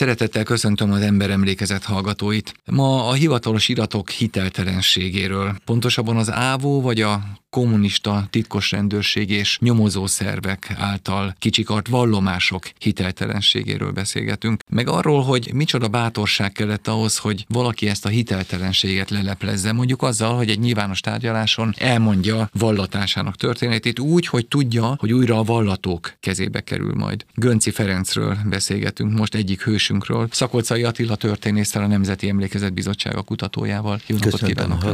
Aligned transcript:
Szeretettel 0.00 0.42
köszöntöm 0.42 0.92
az 0.92 1.00
emberemlékezet 1.00 1.84
hallgatóit. 1.84 2.54
Ma 2.64 3.08
a 3.08 3.12
hivatalos 3.12 3.68
iratok 3.68 4.10
hiteltelenségéről, 4.10 5.56
pontosabban 5.64 6.16
az 6.16 6.30
ÁVÓ 6.30 6.82
vagy 6.82 7.00
a 7.00 7.40
kommunista 7.50 8.26
titkos 8.30 8.70
rendőrség 8.70 9.30
és 9.30 9.58
nyomozó 9.58 10.06
szervek 10.06 10.74
által 10.76 11.34
kicsikart 11.38 11.88
vallomások 11.88 12.70
hiteltelenségéről 12.78 13.90
beszélgetünk, 13.90 14.62
meg 14.68 14.88
arról, 14.88 15.22
hogy 15.22 15.50
micsoda 15.54 15.88
bátorság 15.88 16.52
kellett 16.52 16.88
ahhoz, 16.88 17.18
hogy 17.18 17.44
valaki 17.48 17.88
ezt 17.88 18.06
a 18.06 18.08
hiteltelenséget 18.08 19.10
leleplezze, 19.10 19.72
mondjuk 19.72 20.02
azzal, 20.02 20.36
hogy 20.36 20.50
egy 20.50 20.58
nyilvános 20.58 21.00
tárgyaláson 21.00 21.74
elmondja 21.78 22.50
vallatásának 22.52 23.36
történetét 23.36 23.98
úgy, 23.98 24.26
hogy 24.26 24.46
tudja, 24.46 24.94
hogy 24.98 25.12
újra 25.12 25.38
a 25.38 25.42
vallatók 25.42 26.12
kezébe 26.20 26.60
kerül 26.60 26.94
majd. 26.94 27.24
Gönci 27.34 27.70
Ferencről 27.70 28.38
beszélgetünk 28.48 29.18
most 29.18 29.34
egyik 29.34 29.62
hősünkről, 29.90 30.28
Szakolcai 30.30 30.84
Attila 30.84 31.16
történésszel 31.16 31.82
a 31.82 31.86
Nemzeti 31.86 32.28
Emlékezet 32.28 32.72
Bizottsága 32.72 33.22
kutatójával. 33.22 34.00
Jó 34.06 34.16
napot 34.20 34.42
kívánok! 34.42 34.84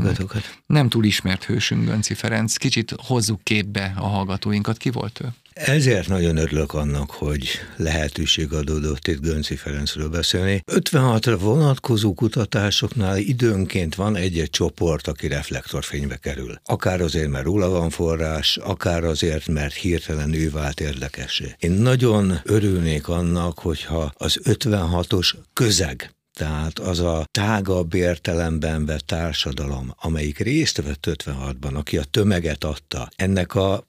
Nem 0.66 0.88
túl 0.88 1.05
ismert 1.05 1.45
hősünk 1.45 1.84
Gönci 1.84 2.14
Ferenc, 2.14 2.56
kicsit 2.56 2.95
hozzuk 2.98 3.42
képbe 3.42 3.92
a 3.96 4.06
hallgatóinkat. 4.06 4.77
Ki 4.77 4.91
volt 4.91 5.20
ő? 5.20 5.28
Ezért 5.65 6.09
nagyon 6.09 6.37
örülök 6.37 6.74
annak, 6.74 7.10
hogy 7.10 7.48
lehetőség 7.77 8.52
adódott 8.52 9.06
itt 9.06 9.20
Gönci 9.20 9.56
Ferencről 9.56 10.09
beszélni. 10.09 10.62
56-ra 10.73 11.37
vonatkozó 11.41 12.14
kutatásoknál 12.14 13.19
időnként 13.19 13.95
van 13.95 14.16
egy-egy 14.16 14.50
csoport, 14.50 15.06
aki 15.06 15.27
reflektorfénybe 15.27 16.16
kerül. 16.16 16.61
Akár 16.64 17.00
azért, 17.00 17.28
mert 17.28 17.45
róla 17.45 17.69
van 17.69 17.91
forrás, 17.91 18.56
akár 18.56 19.05
azért, 19.05 19.48
mert 19.48 19.74
hirtelen 19.74 20.33
ő 20.33 20.50
vált 20.50 20.80
érdekesé. 20.80 21.55
Én 21.59 21.70
nagyon 21.70 22.41
örülnék 22.45 23.09
annak, 23.09 23.59
hogyha 23.59 24.12
az 24.16 24.41
56-os 24.45 25.34
közeg 25.52 26.11
tehát 26.38 26.78
az 26.78 27.00
a 27.00 27.25
tágabb 27.30 27.95
értelemben 27.95 28.86
vett 28.86 29.06
társadalom, 29.06 29.95
amelyik 29.97 30.39
részt 30.39 30.83
vett 30.83 31.06
56-ban, 31.11 31.75
aki 31.75 31.97
a 31.97 32.05
tömeget 32.05 32.64
adta, 32.64 33.08
ennek 33.17 33.55
a 33.55 33.84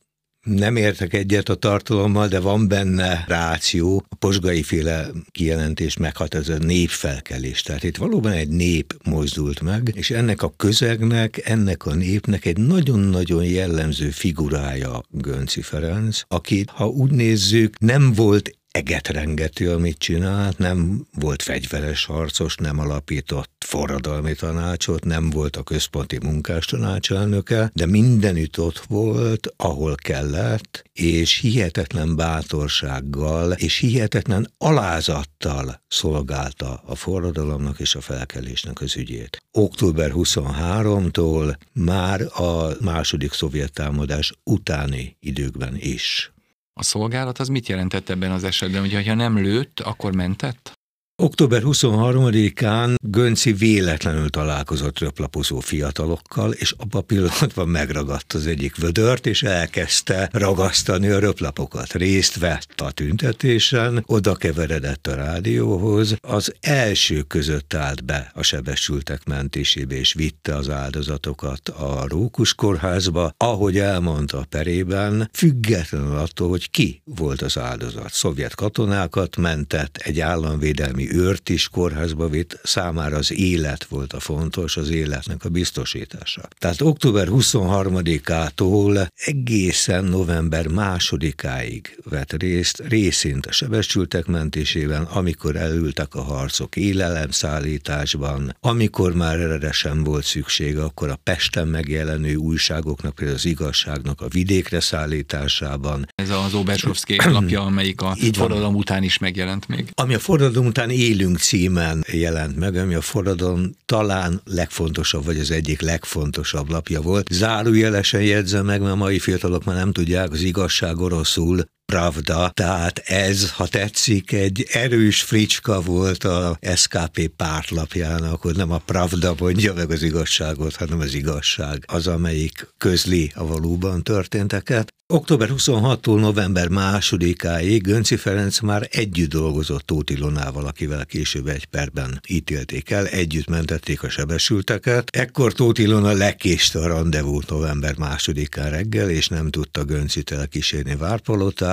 nem 0.47 0.75
értek 0.75 1.13
egyet 1.13 1.49
a 1.49 1.55
tartalommal, 1.55 2.27
de 2.27 2.39
van 2.39 2.67
benne 2.67 3.23
ráció, 3.27 4.05
a 4.09 4.15
posgai 4.15 4.63
féle 4.63 5.07
kijelentés 5.31 5.97
meghatároz 5.97 6.49
a 6.49 6.57
népfelkelés. 6.57 7.61
Tehát 7.61 7.83
itt 7.83 7.97
valóban 7.97 8.31
egy 8.31 8.49
nép 8.49 8.93
mozdult 9.03 9.61
meg, 9.61 9.91
és 9.95 10.09
ennek 10.09 10.41
a 10.41 10.53
közegnek, 10.57 11.41
ennek 11.45 11.85
a 11.85 11.93
népnek 11.93 12.45
egy 12.45 12.57
nagyon-nagyon 12.57 13.43
jellemző 13.43 14.09
figurája 14.09 15.03
Gönci 15.09 15.61
Ferenc, 15.61 16.21
aki, 16.27 16.65
ha 16.67 16.87
úgy 16.87 17.11
nézzük, 17.11 17.79
nem 17.79 18.13
volt 18.13 18.56
egetrengető, 18.77 19.71
amit 19.71 19.97
csinált, 19.97 20.57
nem 20.57 21.07
volt 21.13 21.41
fegyveres 21.41 22.05
harcos, 22.05 22.55
nem 22.55 22.79
alapított 22.79 23.63
forradalmi 23.65 24.33
tanácsot, 24.33 25.05
nem 25.05 25.29
volt 25.29 25.55
a 25.55 25.63
központi 25.63 26.17
munkástanácselnöke, 26.21 27.71
de 27.73 27.85
mindenütt 27.85 28.59
ott 28.59 28.77
volt, 28.87 29.53
ahol 29.55 29.95
kellett, 29.95 30.83
és 30.93 31.39
hihetetlen 31.39 32.15
bátorsággal 32.15 33.51
és 33.51 33.77
hihetetlen 33.77 34.51
alázattal 34.57 35.81
szolgálta 35.87 36.81
a 36.85 36.95
forradalomnak 36.95 37.79
és 37.79 37.95
a 37.95 38.01
felkelésnek 38.01 38.81
az 38.81 38.95
ügyét. 38.95 39.43
Október 39.51 40.11
23-tól 40.13 41.57
már 41.73 42.21
a 42.21 42.69
második 42.81 43.31
szovjet 43.31 43.73
támadás 43.73 44.33
utáni 44.43 45.17
időkben 45.19 45.75
is. 45.79 46.31
A 46.79 46.83
szolgálat 46.83 47.39
az 47.39 47.47
mit 47.47 47.67
jelentett 47.67 48.09
ebben 48.09 48.31
az 48.31 48.43
esetben, 48.43 48.81
hogy 48.81 49.07
ha 49.07 49.13
nem 49.13 49.37
lőtt, 49.37 49.79
akkor 49.79 50.15
mentett? 50.15 50.76
Október 51.21 51.61
23-án 51.65 52.95
Gönci 53.01 53.53
véletlenül 53.53 54.29
találkozott 54.29 54.99
röplapozó 54.99 55.59
fiatalokkal, 55.59 56.51
és 56.51 56.71
abban 56.71 57.01
a 57.01 57.05
pillanatban 57.05 57.67
megragadt 57.67 58.33
az 58.33 58.47
egyik 58.47 58.75
vödört, 58.75 59.25
és 59.25 59.43
elkezdte 59.43 60.29
ragasztani 60.33 61.07
a 61.07 61.19
röplapokat. 61.19 61.93
Részt 61.93 62.39
vett 62.39 62.81
a 62.81 62.91
tüntetésen, 62.91 64.03
oda 64.05 64.35
keveredett 64.35 65.07
a 65.07 65.15
rádióhoz, 65.15 66.15
az 66.21 66.53
első 66.61 67.21
között 67.21 67.73
állt 67.73 68.05
be 68.05 68.31
a 68.33 68.43
sebesültek 68.43 69.25
mentésébe, 69.25 69.95
és 69.95 70.13
vitte 70.13 70.55
az 70.55 70.69
áldozatokat 70.69 71.69
a 71.69 72.05
Rókus 72.07 72.53
kórházba, 72.53 73.33
ahogy 73.37 73.77
elmondta 73.77 74.45
perében, 74.49 75.29
függetlenül 75.33 76.17
attól, 76.17 76.49
hogy 76.49 76.71
ki 76.71 77.01
volt 77.03 77.41
az 77.41 77.57
áldozat. 77.57 78.11
Szovjet 78.11 78.55
katonákat 78.55 79.37
mentett, 79.37 79.97
egy 79.97 80.19
államvédelmi 80.19 81.05
őrt 81.11 81.49
is 81.49 81.67
kórházba 81.67 82.29
vitt, 82.29 82.59
számára 82.63 83.17
az 83.17 83.31
élet 83.31 83.83
volt 83.83 84.13
a 84.13 84.19
fontos, 84.19 84.77
az 84.77 84.89
életnek 84.89 85.45
a 85.45 85.49
biztosítása. 85.49 86.47
Tehát 86.57 86.81
október 86.81 87.27
23-ától 87.31 89.07
egészen 89.25 90.03
november 90.03 90.67
másodikáig 90.67 91.99
vett 92.09 92.33
részt, 92.33 92.81
részint 92.87 93.45
a 93.45 93.51
sebesültek 93.51 94.25
mentésében, 94.25 95.03
amikor 95.03 95.55
elültek 95.55 96.15
a 96.15 96.21
harcok 96.21 96.75
élelemszállításban, 96.75 98.55
amikor 98.59 99.13
már 99.13 99.39
erre 99.39 99.71
sem 99.71 100.03
volt 100.03 100.23
szükség, 100.23 100.77
akkor 100.77 101.09
a 101.09 101.19
Pesten 101.23 101.67
megjelenő 101.67 102.35
újságoknak, 102.35 103.15
például 103.15 103.37
az 103.37 103.45
igazságnak 103.45 104.21
a 104.21 104.27
vidékre 104.27 104.79
szállításában. 104.79 106.07
Ez 106.15 106.29
az 106.29 106.53
Obersovszki 106.53 107.15
lapja, 107.31 107.61
amelyik 107.61 108.01
a 108.01 108.15
forradalom 108.33 108.75
után 108.75 109.03
is 109.03 109.17
megjelent 109.17 109.67
még. 109.67 109.91
Ami 109.93 110.13
a 110.13 110.19
forradalom 110.19 110.65
után 110.65 110.89
élünk 110.97 111.37
címen 111.37 112.05
jelent 112.11 112.55
meg, 112.55 112.75
ami 112.75 112.93
a 112.93 113.01
forradalom 113.01 113.71
talán 113.85 114.41
legfontosabb, 114.45 115.25
vagy 115.25 115.39
az 115.39 115.51
egyik 115.51 115.81
legfontosabb 115.81 116.69
lapja 116.69 117.01
volt. 117.01 117.27
Zárójelesen 117.31 118.21
jegyzem 118.21 118.65
meg, 118.65 118.81
mert 118.81 118.93
a 118.93 118.95
mai 118.95 119.19
fiatalok 119.19 119.63
már 119.63 119.75
nem 119.75 119.91
tudják, 119.91 120.31
az 120.31 120.41
igazság 120.41 120.99
oroszul 120.99 121.63
Pravda, 121.91 122.49
tehát 122.53 122.99
ez, 122.99 123.51
ha 123.51 123.67
tetszik, 123.67 124.31
egy 124.31 124.67
erős 124.71 125.21
fricska 125.21 125.81
volt 125.81 126.23
a 126.23 126.59
SKP 126.75 127.27
pártlapjának, 127.27 128.41
hogy 128.41 128.55
nem 128.55 128.71
a 128.71 128.77
Pravda 128.77 129.35
mondja 129.39 129.73
meg 129.73 129.91
az 129.91 130.01
igazságot, 130.01 130.75
hanem 130.75 130.99
az 130.99 131.13
igazság 131.13 131.83
az, 131.85 132.07
amelyik 132.07 132.67
közli 132.77 133.31
a 133.35 133.45
valóban 133.45 134.03
történteket. 134.03 134.95
Október 135.13 135.49
26-tól 135.57 136.19
november 136.19 136.67
2-áig 136.69 137.79
Gönci 137.83 138.15
Ferenc 138.15 138.59
már 138.59 138.87
együtt 138.91 139.29
dolgozott 139.29 139.85
Tóth 139.85 140.11
Ilonával, 140.11 140.65
akivel 140.65 141.05
később 141.05 141.47
egy 141.47 141.65
perben 141.65 142.21
ítélték 142.27 142.89
el, 142.89 143.07
együtt 143.07 143.49
mentették 143.49 144.03
a 144.03 144.09
sebesülteket. 144.09 145.09
Ekkor 145.15 145.53
Tóth 145.53 145.81
Ilona 145.81 146.11
lekéste 146.11 146.79
a 146.79 146.87
rendezvút 146.87 147.49
november 147.49 147.95
2-án 147.97 148.67
reggel, 148.69 149.09
és 149.09 149.27
nem 149.27 149.49
tudta 149.49 149.83
Göncit 149.83 150.31
elkísérni 150.31 150.95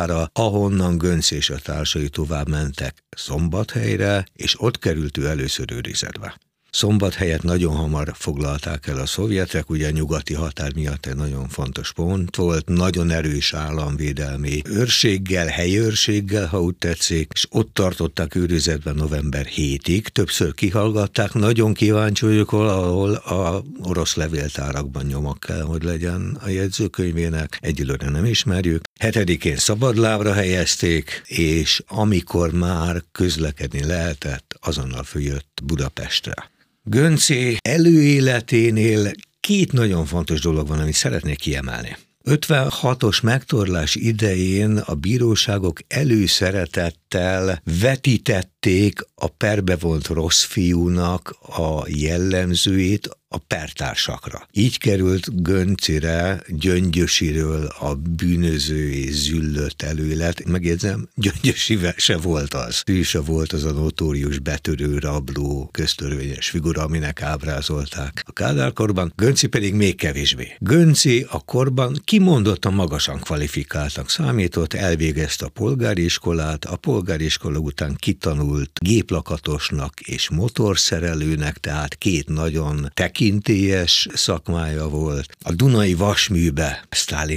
Várpalotára, 0.06 0.30
ahonnan 0.32 0.98
Gönc 0.98 1.30
és 1.30 1.50
a 1.50 1.58
társai 1.58 2.08
tovább 2.08 2.48
mentek 2.48 3.04
Szombathelyre, 3.16 4.26
és 4.32 4.60
ott 4.60 4.78
került 4.78 5.16
ő 5.16 5.26
először 5.26 5.72
őrizetbe. 5.72 6.40
Szombat 6.74 7.14
helyett 7.14 7.42
nagyon 7.42 7.76
hamar 7.76 8.12
foglalták 8.14 8.86
el 8.86 8.98
a 8.98 9.06
szovjetek, 9.06 9.70
ugye 9.70 9.86
a 9.86 9.90
nyugati 9.90 10.34
határ 10.34 10.74
miatt 10.74 11.06
egy 11.06 11.16
nagyon 11.16 11.48
fontos 11.48 11.92
pont 11.92 12.36
volt, 12.36 12.68
nagyon 12.68 13.10
erős 13.10 13.52
államvédelmi 13.52 14.62
őrséggel, 14.64 15.46
helyőrséggel, 15.46 16.46
ha 16.46 16.60
úgy 16.60 16.74
tetszik, 16.74 17.30
és 17.34 17.46
ott 17.50 17.74
tartották 17.74 18.34
őrizetben 18.34 18.94
november 18.94 19.46
7-ig, 19.56 20.06
többször 20.06 20.54
kihallgatták, 20.54 21.32
nagyon 21.32 21.74
kíváncsi 21.74 22.24
vagyok 22.24 22.52
ahol 22.52 23.14
a 23.14 23.62
orosz 23.82 24.14
levéltárakban 24.14 25.04
nyomok 25.04 25.40
kell, 25.40 25.62
hogy 25.62 25.82
legyen 25.82 26.38
a 26.44 26.48
jegyzőkönyvének, 26.48 27.58
egyelőre 27.60 28.10
nem 28.10 28.24
ismerjük. 28.24 28.82
Hetedikén 28.98 29.56
szabadlábra 29.56 30.32
helyezték, 30.32 31.22
és 31.26 31.82
amikor 31.86 32.52
már 32.52 33.02
közlekedni 33.12 33.84
lehetett, 33.84 34.56
azonnal 34.60 35.02
följött 35.02 35.60
Budapestre. 35.64 36.52
Gönci 36.86 37.56
előéleténél 37.62 39.10
két 39.40 39.72
nagyon 39.72 40.06
fontos 40.06 40.40
dolog 40.40 40.68
van, 40.68 40.78
amit 40.78 40.94
szeretnék 40.94 41.38
kiemelni. 41.38 41.96
56-os 42.24 43.22
megtorlás 43.22 43.94
idején 43.94 44.76
a 44.76 44.94
bíróságok 44.94 45.78
előszeretettel 45.88 47.60
vetítették 47.80 49.00
a 49.24 49.28
perbevont 49.28 50.06
rossz 50.06 50.42
fiúnak 50.42 51.36
a 51.40 51.84
jellemzőit, 51.88 53.08
a 53.34 53.38
pertársakra. 53.38 54.46
Így 54.52 54.78
került 54.78 55.42
Göncire 55.42 56.42
Gyöngyösiről 56.48 57.66
a 57.78 57.94
bűnöző 57.94 58.90
és 58.90 59.14
züllött 59.14 59.82
előlet. 59.82 60.44
Megjegyzem, 60.44 61.08
Gyöngyösivel 61.14 61.94
se 61.96 62.16
volt 62.16 62.54
az. 62.54 62.82
Ő 62.86 63.02
se 63.02 63.20
volt 63.20 63.52
az 63.52 63.64
a 63.64 63.72
notórius 63.72 64.38
betörő, 64.38 64.98
rabló, 64.98 65.68
köztörvényes 65.72 66.50
figura, 66.50 66.82
aminek 66.82 67.22
ábrázolták 67.22 68.22
a 68.26 68.32
Kádárkorban. 68.32 69.12
Gönci 69.16 69.46
pedig 69.46 69.74
még 69.74 69.96
kevésbé. 69.96 70.52
Gönci 70.58 71.26
a 71.28 71.44
korban 71.44 72.00
kimondottan 72.04 72.74
magasan 72.74 73.20
kvalifikáltak 73.20 74.10
számított, 74.10 74.72
elvégezte 74.72 75.44
a 75.44 75.48
polgári 75.48 76.04
iskolát, 76.04 76.64
a 76.64 76.76
polgári 76.76 77.24
iskola 77.24 77.58
után 77.58 77.94
kitanult 77.94 78.70
géplakatosnak 79.14 80.00
és 80.00 80.30
motorszerelőnek, 80.30 81.58
tehát 81.58 81.94
két 81.94 82.28
nagyon 82.28 82.90
tekintélyes 82.94 84.08
szakmája 84.14 84.88
volt. 84.88 85.36
A 85.42 85.52
Dunai 85.52 85.94
Vasműbe, 85.94 86.84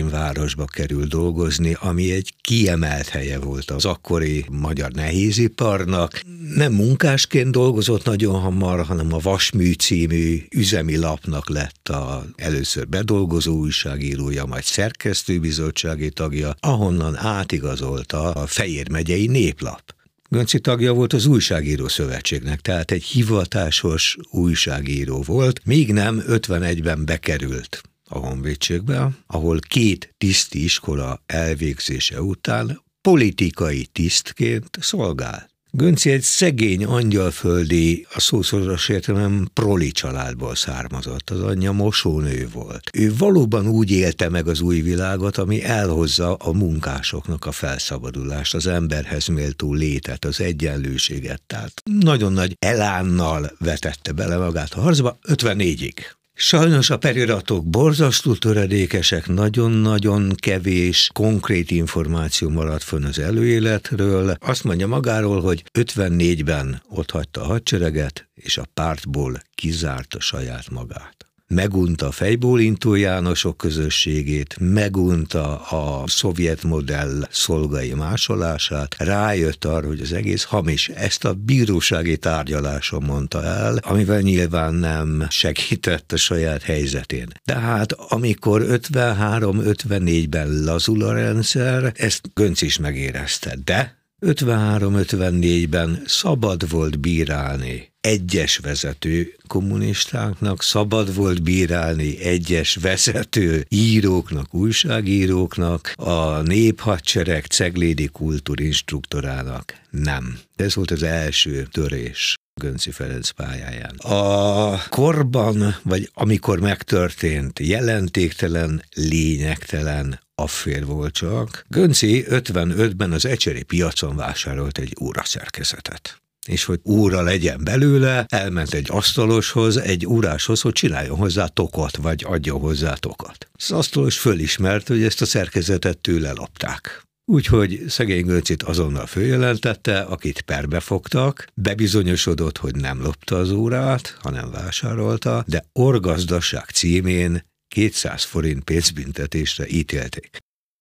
városba 0.09 0.65
kerül 0.65 1.05
dolgozni, 1.05 1.77
ami 1.79 2.11
egy 2.11 2.33
kiemelt 2.41 3.07
helye 3.07 3.39
volt 3.39 3.71
az 3.71 3.85
akkori 3.85 4.45
magyar 4.49 4.91
nehéziparnak. 4.91 6.21
Nem 6.55 6.73
munkásként 6.73 7.51
dolgozott 7.51 8.05
nagyon 8.05 8.39
hamar, 8.39 8.85
hanem 8.85 9.13
a 9.13 9.19
Vasmű 9.19 9.71
című 9.71 10.43
üzemi 10.49 10.95
lapnak 10.95 11.49
lett 11.49 11.89
a 11.89 12.25
először 12.35 12.87
bedolgozó 12.87 13.55
újságírója, 13.55 14.45
majd 14.45 14.63
szerkesztőbizottsági 14.63 16.09
tagja, 16.09 16.55
ahonnan 16.59 17.17
átigazolta 17.17 18.31
a 18.31 18.47
Fejér 18.47 18.89
megyei 18.89 19.27
néplap. 19.27 19.96
Gönci 20.29 20.59
tagja 20.59 20.93
volt 20.93 21.13
az 21.13 21.25
Újságíró 21.25 21.87
Szövetségnek, 21.87 22.61
tehát 22.61 22.91
egy 22.91 23.03
hivatásos 23.03 24.17
újságíró 24.31 25.21
volt, 25.21 25.65
még 25.65 25.93
nem 25.93 26.23
51-ben 26.27 27.05
bekerült 27.05 27.81
a 28.03 28.17
honvédségbe, 28.17 29.09
ahol 29.27 29.59
két 29.59 30.13
tiszti 30.17 30.63
iskola 30.63 31.23
elvégzése 31.25 32.21
után 32.21 32.81
politikai 33.01 33.85
tisztként 33.85 34.69
szolgált. 34.79 35.56
Gönci 35.71 36.11
egy 36.11 36.21
szegény 36.21 36.85
angyalföldi, 36.85 38.07
a 38.13 38.19
szószoros 38.19 38.89
értelem 38.89 39.47
proli 39.53 39.91
családból 39.91 40.55
származott. 40.55 41.29
Az 41.29 41.39
anyja 41.39 41.71
mosónő 41.71 42.47
volt. 42.53 42.89
Ő 42.93 43.13
valóban 43.17 43.67
úgy 43.67 43.91
élte 43.91 44.29
meg 44.29 44.47
az 44.47 44.61
új 44.61 44.81
világot, 44.81 45.37
ami 45.37 45.63
elhozza 45.63 46.33
a 46.33 46.51
munkásoknak 46.51 47.45
a 47.45 47.51
felszabadulást, 47.51 48.55
az 48.55 48.67
emberhez 48.67 49.27
méltó 49.27 49.73
létet, 49.73 50.25
az 50.25 50.41
egyenlőséget. 50.41 51.41
Tehát 51.47 51.81
nagyon 51.83 52.33
nagy 52.33 52.55
elánnal 52.59 53.51
vetette 53.59 54.11
bele 54.11 54.37
magát 54.37 54.73
a 54.73 54.81
harcba 54.81 55.19
54-ig. 55.27 55.95
Sajnos 56.39 56.89
a 56.89 56.97
periratok 56.97 57.65
borzasztó 57.65 58.33
töredékesek, 58.33 59.27
nagyon-nagyon 59.27 60.33
kevés 60.35 61.09
konkrét 61.13 61.71
információ 61.71 62.49
maradt 62.49 62.83
fönn 62.83 63.03
az 63.03 63.19
előéletről. 63.19 64.35
Azt 64.39 64.63
mondja 64.63 64.87
magáról, 64.87 65.41
hogy 65.41 65.63
54-ben 65.79 66.81
otthagyta 66.89 67.41
a 67.41 67.45
hadsereget, 67.45 68.29
és 68.35 68.57
a 68.57 68.65
pártból 68.73 69.41
kizárta 69.55 70.19
saját 70.19 70.69
magát 70.69 71.26
megunta 71.47 72.11
fejbólintó 72.11 72.95
Jánosok 72.95 73.57
közösségét, 73.57 74.55
megunta 74.59 75.61
a 75.61 76.07
szovjet 76.07 76.63
modell 76.63 77.27
szolgai 77.29 77.93
másolását, 77.93 78.95
rájött 78.97 79.65
arra, 79.65 79.87
hogy 79.87 80.01
az 80.01 80.13
egész 80.13 80.43
hamis. 80.43 80.89
Ezt 80.89 81.25
a 81.25 81.33
bírósági 81.33 82.17
tárgyaláson 82.17 83.03
mondta 83.03 83.43
el, 83.43 83.77
amivel 83.81 84.21
nyilván 84.21 84.73
nem 84.73 85.25
segített 85.29 86.11
a 86.11 86.17
saját 86.17 86.63
helyzetén. 86.63 87.27
Tehát 87.45 87.91
amikor 87.91 88.65
53-54-ben 88.67 90.63
lazul 90.63 91.03
a 91.03 91.13
rendszer, 91.13 91.91
ezt 91.95 92.29
Gönc 92.33 92.61
is 92.61 92.77
megérezte, 92.77 93.57
de 93.65 93.96
53-54-ben 94.25 96.01
szabad 96.05 96.69
volt 96.69 96.99
bírálni 96.99 97.91
egyes 98.01 98.57
vezető 98.57 99.35
kommunistáknak, 99.47 100.63
szabad 100.63 101.15
volt 101.15 101.43
bírálni 101.43 102.19
egyes 102.19 102.75
vezető 102.75 103.65
íróknak, 103.69 104.53
újságíróknak, 104.53 105.93
a 105.95 106.41
néphadsereg 106.41 107.45
ceglédi 107.45 108.07
kultúrinstruktorának. 108.07 109.81
Nem. 109.89 110.39
Ez 110.55 110.75
volt 110.75 110.91
az 110.91 111.03
első 111.03 111.67
törés. 111.71 112.35
Gönci 112.57 112.91
Ferenc 112.91 113.29
pályáján. 113.29 113.95
A 113.97 114.87
korban, 114.89 115.75
vagy 115.83 116.09
amikor 116.13 116.59
megtörtént, 116.59 117.59
jelentéktelen, 117.59 118.83
lényegtelen 118.93 120.19
affér 120.35 120.85
volt 120.85 121.13
csak. 121.13 121.65
Gönci 121.67 122.25
55-ben 122.29 123.11
az 123.11 123.25
Ecseri 123.25 123.63
piacon 123.63 124.15
vásárolt 124.15 124.77
egy 124.77 124.95
óraszerkezetet 125.01 126.21
és 126.47 126.63
hogy 126.63 126.79
óra 126.85 127.21
legyen 127.21 127.63
belőle, 127.63 128.25
elment 128.27 128.73
egy 128.73 128.87
asztaloshoz, 128.89 129.77
egy 129.77 130.05
óráshoz, 130.05 130.61
hogy 130.61 130.71
csináljon 130.71 131.17
hozzá 131.17 131.45
tokot, 131.45 131.97
vagy 131.97 132.23
adjon 132.27 132.59
hozzá 132.59 132.93
tokat. 132.93 133.49
Az 133.53 133.71
asztalos 133.71 134.17
fölismert, 134.17 134.87
hogy 134.87 135.03
ezt 135.03 135.21
a 135.21 135.25
szerkezetet 135.25 135.97
tőle 135.97 136.31
lopták. 136.31 137.06
Úgyhogy 137.29 137.83
szegény 137.87 138.25
Göncit 138.25 138.63
azonnal 138.63 139.05
följelentette, 139.05 139.99
akit 139.99 140.41
perbe 140.41 140.79
fogtak, 140.79 141.47
bebizonyosodott, 141.53 142.57
hogy 142.57 142.75
nem 142.75 143.01
lopta 143.01 143.35
az 143.35 143.51
órát, 143.51 144.17
hanem 144.21 144.51
vásárolta, 144.51 145.43
de 145.47 145.65
orgazdaság 145.73 146.69
címén 146.69 147.45
200 147.67 148.23
forint 148.23 148.63
pénzbüntetésre 148.63 149.67
ítélték. 149.67 150.37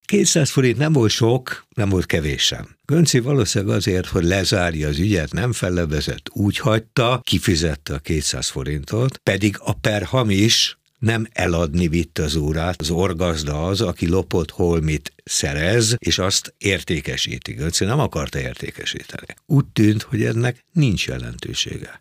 200 0.08 0.50
forint 0.50 0.78
nem 0.78 0.92
volt 0.92 1.10
sok, 1.10 1.66
nem 1.74 1.88
volt 1.88 2.06
kevés 2.06 2.42
sem. 2.42 2.76
Gönci 2.84 3.18
valószínűleg 3.18 3.76
azért, 3.76 4.06
hogy 4.06 4.24
lezárja 4.24 4.88
az 4.88 4.98
ügyet, 4.98 5.32
nem 5.32 5.52
fellebezett, 5.52 6.28
úgy 6.32 6.58
hagyta, 6.58 7.20
kifizette 7.22 7.94
a 7.94 7.98
200 7.98 8.48
forintot, 8.48 9.16
pedig 9.16 9.56
a 9.58 9.72
per 9.72 10.02
hamis 10.02 10.78
nem 10.98 11.26
eladni 11.32 11.88
vitt 11.88 12.18
az 12.18 12.36
órát, 12.36 12.80
az 12.80 12.90
orgazda 12.90 13.66
az, 13.66 13.80
aki 13.80 14.06
lopott 14.06 14.50
holmit 14.50 15.12
szerez, 15.24 15.96
és 15.98 16.18
azt 16.18 16.54
értékesíti. 16.58 17.52
Gönci 17.52 17.84
nem 17.84 17.98
akarta 17.98 18.38
értékesíteni. 18.38 19.34
Úgy 19.46 19.66
tűnt, 19.72 20.02
hogy 20.02 20.24
ennek 20.24 20.64
nincs 20.72 21.06
jelentősége. 21.06 22.00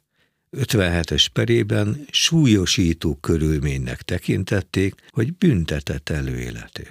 57-es 0.58 1.26
perében 1.34 2.06
súlyosító 2.12 3.16
körülménynek 3.16 4.02
tekintették, 4.02 4.96
hogy 5.10 5.34
büntetett 5.34 6.10
előéletű. 6.10 6.84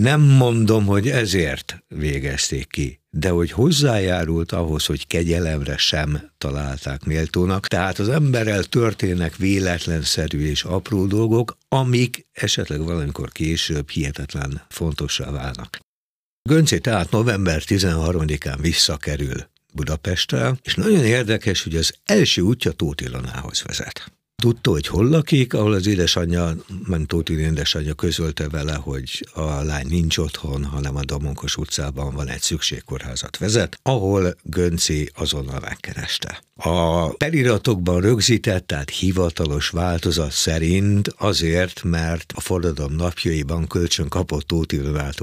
Nem 0.00 0.20
mondom, 0.20 0.86
hogy 0.86 1.08
ezért 1.08 1.84
végezték 1.88 2.66
ki, 2.66 3.00
de 3.10 3.28
hogy 3.28 3.50
hozzájárult 3.50 4.52
ahhoz, 4.52 4.86
hogy 4.86 5.06
kegyelemre 5.06 5.76
sem 5.76 6.30
találták 6.38 7.04
méltónak. 7.04 7.66
Tehát 7.66 7.98
az 7.98 8.08
emberrel 8.08 8.64
történnek 8.64 9.36
véletlenszerű 9.36 10.46
és 10.46 10.64
apró 10.64 11.06
dolgok, 11.06 11.58
amik 11.68 12.26
esetleg 12.32 12.80
valamikor 12.80 13.32
később 13.32 13.88
hihetetlen 13.90 14.62
fontossá 14.68 15.30
válnak. 15.30 15.78
Gönci 16.42 16.78
tehát 16.78 17.10
november 17.10 17.62
13-án 17.66 18.58
visszakerül 18.60 19.48
Budapestre, 19.74 20.54
és 20.62 20.74
nagyon 20.74 21.04
érdekes, 21.04 21.62
hogy 21.62 21.76
az 21.76 21.94
első 22.04 22.40
útja 22.42 22.72
Tóth 22.72 23.02
Ilonához 23.02 23.62
vezet. 23.62 24.15
Tudta, 24.42 24.70
hogy 24.70 24.86
hol 24.86 25.08
lakik, 25.08 25.54
ahol 25.54 25.72
az 25.72 25.86
édesanyja, 25.86 26.54
Mentóti 26.86 27.38
édesanyja 27.38 27.94
közölte 27.94 28.48
vele, 28.48 28.74
hogy 28.74 29.28
a 29.32 29.62
lány 29.62 29.86
nincs 29.86 30.18
otthon, 30.18 30.64
hanem 30.64 30.96
a 30.96 31.04
Damonkos 31.04 31.56
utcában 31.56 32.14
van 32.14 32.28
egy 32.28 32.40
szükségkórházat 32.40 33.36
vezet, 33.36 33.78
ahol 33.82 34.36
Gönci 34.42 35.10
azonnal 35.14 35.60
megkereste. 35.60 36.42
A 36.54 37.08
periratokban 37.08 38.00
rögzített, 38.00 38.66
tehát 38.66 38.90
hivatalos 38.90 39.68
változat 39.68 40.32
szerint 40.32 41.08
azért, 41.16 41.82
mert 41.82 42.32
a 42.36 42.40
forradalom 42.40 42.94
napjaiban 42.94 43.66
kölcsön 43.66 44.08
kapott 44.08 44.46
Tóti 44.46 44.80